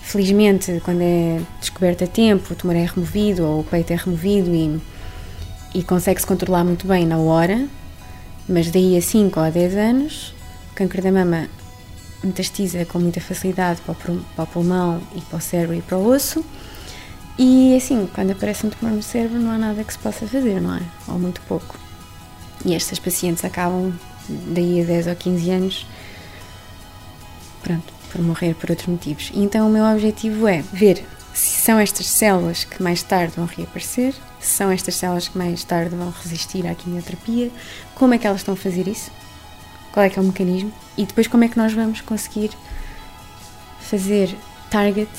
felizmente, 0.04 0.82
quando 0.84 1.02
é 1.02 1.42
descoberto 1.60 2.04
a 2.04 2.08
tempo, 2.08 2.54
o 2.54 2.56
tumor 2.56 2.76
é 2.76 2.86
removido 2.86 3.46
ou 3.46 3.62
o 3.62 3.64
peito 3.64 3.92
é 3.92 3.96
removido 3.96 4.54
e, 4.54 4.80
e 5.74 5.84
consegue-se 5.84 6.28
controlar 6.28 6.64
muito 6.64 6.86
bem 6.86 7.08
na 7.08 7.18
hora, 7.18 7.68
mas 8.48 8.70
daí 8.70 8.98
a 8.98 9.02
5 9.02 9.40
ou 9.40 9.46
a 9.46 9.50
10 9.50 9.76
anos, 9.76 10.36
o 10.72 10.76
câncer 10.76 11.02
da 11.02 11.12
mama 11.12 11.48
metastiza 12.24 12.86
com 12.86 13.00
muita 13.00 13.22
facilidade 13.22 13.82
para 13.82 14.44
o, 14.44 14.48
pulmão 14.48 15.02
e 15.16 15.22
para 15.22 15.38
o 15.38 15.42
cérebro 15.42 15.76
e 15.76 15.82
para 15.82 15.98
o 15.98 16.08
osso. 16.08 16.44
E 17.38 17.76
assim, 17.76 18.08
quando 18.14 18.32
aparece 18.32 18.66
um 18.66 18.70
tumor 18.70 18.94
no 18.94 19.02
cérebro, 19.02 19.40
não 19.40 19.52
há 19.52 19.58
nada 19.58 19.84
que 19.84 19.92
se 19.92 20.00
possa 20.00 20.28
fazer, 20.28 20.62
não 20.62 20.76
é? 20.76 20.82
Ou 21.08 21.18
muito 21.18 21.42
pouco. 21.42 21.78
E 22.66 22.76
estas 22.76 23.00
pacientes 23.00 23.44
acabam, 23.44 23.94
daí 24.30 24.82
a 24.82 24.86
10 24.86 25.08
ou 25.08 25.16
15 25.16 25.52
anos, 25.52 25.88
pronto, 27.64 27.94
por 28.14 28.22
morrer 28.22 28.54
por 28.54 28.70
outros 28.70 28.88
motivos. 28.88 29.32
E 29.34 29.44
então 29.44 29.68
o 29.68 29.72
meu 29.72 29.84
objetivo 29.84 30.48
é 30.48 30.62
ver 30.72 31.04
se 31.34 31.62
são 31.62 31.80
estas 31.80 32.08
células 32.08 32.64
que 32.64 32.82
mais 32.82 33.02
tarde 33.02 33.34
vão 33.36 33.46
reaparecer, 33.46 34.14
se 34.40 34.54
são 34.54 34.70
estas 34.70 34.96
células 34.96 35.28
que 35.28 35.38
mais 35.38 35.64
tarde 35.64 35.96
vão 35.96 36.12
resistir 36.12 36.66
à 36.68 36.76
quimioterapia, 36.76 37.50
como 37.96 38.14
é 38.14 38.20
que 38.20 38.28
elas 38.28 38.42
estão 38.42 38.54
a 38.54 38.58
fazer 38.58 38.88
isso, 38.88 39.12
qual 39.92 40.06
é 40.06 40.10
que 40.10 40.20
é 40.20 40.22
o 40.22 40.26
mecanismo 40.26 40.72
e 40.96 41.06
depois 41.06 41.28
como 41.28 41.44
é 41.44 41.48
que 41.48 41.58
nós 41.58 41.74
vamos 41.74 42.02
conseguir 42.02 42.52
fazer 43.80 44.36
target 44.70 45.10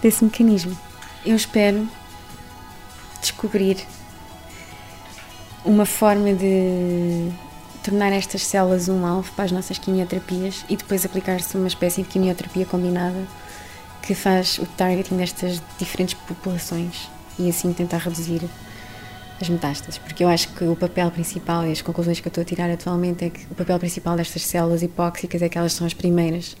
desse 0.00 0.24
mecanismo. 0.24 0.78
Eu 1.26 1.34
espero 1.34 1.88
descobrir 3.20 3.78
uma 5.64 5.86
forma 5.86 6.32
de 6.32 7.30
tornar 7.82 8.12
estas 8.12 8.42
células 8.46 8.88
um 8.88 9.04
alvo 9.04 9.30
para 9.32 9.44
as 9.44 9.52
nossas 9.52 9.78
quimioterapias 9.78 10.64
e 10.68 10.76
depois 10.76 11.04
aplicar-se 11.04 11.56
uma 11.56 11.66
espécie 11.66 12.02
de 12.02 12.08
quimioterapia 12.08 12.64
combinada 12.64 13.26
que 14.02 14.14
faz 14.14 14.58
o 14.58 14.66
targeting 14.66 15.16
destas 15.16 15.60
diferentes 15.78 16.14
populações 16.14 17.08
e 17.38 17.48
assim 17.48 17.72
tentar 17.72 17.98
reduzir 17.98 18.42
as 19.40 19.48
metástases, 19.48 19.98
porque 19.98 20.22
eu 20.22 20.28
acho 20.28 20.48
que 20.50 20.64
o 20.64 20.76
papel 20.76 21.10
principal 21.10 21.66
e 21.66 21.72
as 21.72 21.82
conclusões 21.82 22.20
que 22.20 22.28
eu 22.28 22.30
estou 22.30 22.42
a 22.42 22.44
tirar 22.44 22.70
atualmente 22.70 23.24
é 23.24 23.30
que 23.30 23.44
o 23.50 23.54
papel 23.54 23.78
principal 23.78 24.16
destas 24.16 24.42
células 24.42 24.82
hipóxicas 24.82 25.42
é 25.42 25.48
que 25.48 25.58
elas 25.58 25.72
são 25.72 25.86
as 25.86 25.94
primeiras 25.94 26.56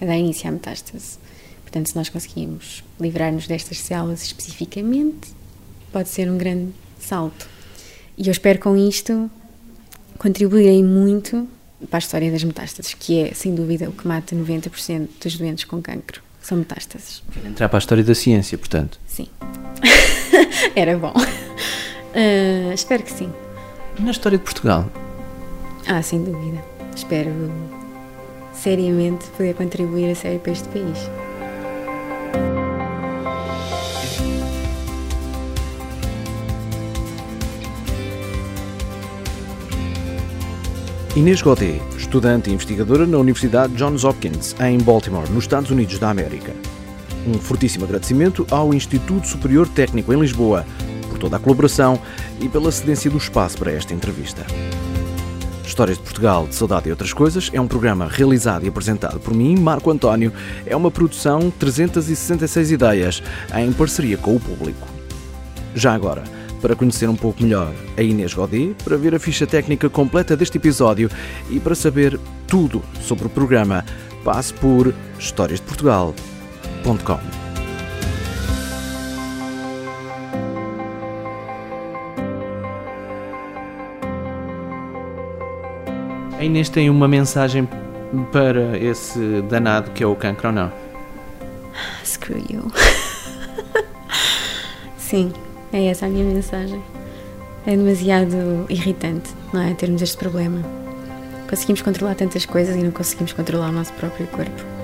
a 0.00 0.04
dar 0.04 0.16
início 0.16 0.48
à 0.48 0.52
metástase. 0.52 1.18
Portanto, 1.62 1.90
se 1.90 1.96
nós 1.96 2.08
conseguimos 2.08 2.82
livrar-nos 2.98 3.46
destas 3.46 3.78
células 3.78 4.22
especificamente, 4.22 5.32
pode 5.92 6.08
ser 6.08 6.30
um 6.30 6.38
grande 6.38 6.72
salto. 6.98 7.48
E 8.16 8.26
eu 8.26 8.32
espero 8.32 8.58
com 8.58 8.76
isto 8.76 9.30
contribuírem 10.18 10.84
muito 10.84 11.46
para 11.88 11.98
a 11.98 12.00
história 12.00 12.30
das 12.30 12.42
metástases, 12.42 12.94
que 12.94 13.20
é, 13.20 13.32
sem 13.34 13.54
dúvida, 13.54 13.88
o 13.88 13.92
que 13.92 14.06
mata 14.06 14.34
90% 14.34 15.08
dos 15.22 15.36
doentes 15.38 15.64
com 15.64 15.80
cancro. 15.80 16.20
São 16.42 16.58
metástases. 16.58 17.22
Entrar 17.44 17.68
para 17.68 17.78
a 17.78 17.80
história 17.80 18.02
da 18.02 18.14
ciência, 18.14 18.56
portanto. 18.58 18.98
Sim. 19.06 19.28
Era 20.74 20.96
bom. 20.96 21.12
Ah, 21.16 22.74
espero 22.74 23.02
que 23.02 23.12
sim. 23.12 23.30
Na 23.98 24.10
história 24.10 24.38
de 24.38 24.44
Portugal, 24.44 24.90
Ah, 25.86 26.02
sem 26.02 26.22
dúvida. 26.24 26.62
Espero 26.96 27.30
seriamente 28.54 29.24
poder 29.36 29.54
contribuir 29.54 30.10
a 30.10 30.14
sério 30.14 30.40
para 30.40 30.52
este 30.52 30.68
país. 30.68 30.98
Inês 41.18 41.42
Godet, 41.42 41.82
estudante 41.96 42.48
e 42.48 42.54
investigadora 42.54 43.04
na 43.04 43.18
Universidade 43.18 43.74
Johns 43.74 44.04
Hopkins, 44.04 44.54
em 44.60 44.78
Baltimore, 44.78 45.28
nos 45.32 45.42
Estados 45.42 45.68
Unidos 45.68 45.98
da 45.98 46.10
América. 46.10 46.54
Um 47.26 47.34
fortíssimo 47.34 47.84
agradecimento 47.84 48.46
ao 48.52 48.72
Instituto 48.72 49.26
Superior 49.26 49.66
Técnico 49.66 50.12
em 50.12 50.20
Lisboa 50.20 50.64
por 51.08 51.18
toda 51.18 51.36
a 51.36 51.40
colaboração 51.40 51.98
e 52.40 52.48
pela 52.48 52.70
cedência 52.70 53.10
do 53.10 53.16
espaço 53.16 53.58
para 53.58 53.72
esta 53.72 53.92
entrevista. 53.92 54.46
Histórias 55.66 55.98
de 55.98 56.04
Portugal, 56.04 56.46
de 56.46 56.54
Saudade 56.54 56.88
e 56.88 56.92
Outras 56.92 57.12
Coisas 57.12 57.50
é 57.52 57.60
um 57.60 57.66
programa 57.66 58.06
realizado 58.06 58.64
e 58.64 58.68
apresentado 58.68 59.18
por 59.18 59.34
mim, 59.34 59.58
Marco 59.58 59.90
António. 59.90 60.32
É 60.64 60.76
uma 60.76 60.88
produção 60.88 61.50
366 61.58 62.70
ideias, 62.70 63.24
em 63.56 63.72
parceria 63.72 64.16
com 64.16 64.36
o 64.36 64.40
público. 64.40 64.86
Já 65.74 65.94
agora, 65.94 66.22
para 66.60 66.76
conhecer 66.76 67.08
um 67.08 67.16
pouco 67.16 67.42
melhor 67.42 67.72
a 67.96 68.02
Inês 68.02 68.34
Godet, 68.34 68.74
para 68.84 68.96
ver 68.96 69.14
a 69.14 69.18
ficha 69.18 69.46
técnica 69.46 69.88
completa 69.88 70.36
deste 70.36 70.58
episódio 70.58 71.10
e 71.50 71.60
para 71.60 71.74
saber 71.74 72.18
tudo 72.46 72.82
sobre 73.00 73.26
o 73.26 73.30
programa, 73.30 73.84
passe 74.24 74.52
por 74.54 74.94
historiasdeportugal.com. 75.18 77.48
a 86.38 86.44
Inês 86.44 86.68
tem 86.68 86.88
uma 86.88 87.08
mensagem 87.08 87.68
para 88.32 88.78
esse 88.78 89.42
danado 89.42 89.90
que 89.90 90.04
é 90.04 90.06
o 90.06 90.14
cancro 90.14 90.48
ou 90.48 90.54
não? 90.54 90.72
Screw 92.04 92.38
you. 92.48 92.70
Sim, 94.96 95.32
é 95.72 95.86
essa 95.86 96.06
a 96.06 96.08
minha 96.08 96.24
mensagem. 96.24 96.82
É 97.66 97.76
demasiado 97.76 98.66
irritante, 98.68 99.30
não 99.52 99.60
é? 99.60 99.74
Termos 99.74 100.00
este 100.00 100.16
problema. 100.16 100.62
Conseguimos 101.48 101.82
controlar 101.82 102.14
tantas 102.14 102.46
coisas 102.46 102.76
e 102.76 102.82
não 102.82 102.90
conseguimos 102.90 103.32
controlar 103.32 103.68
o 103.68 103.72
nosso 103.72 103.92
próprio 103.94 104.26
corpo. 104.28 104.77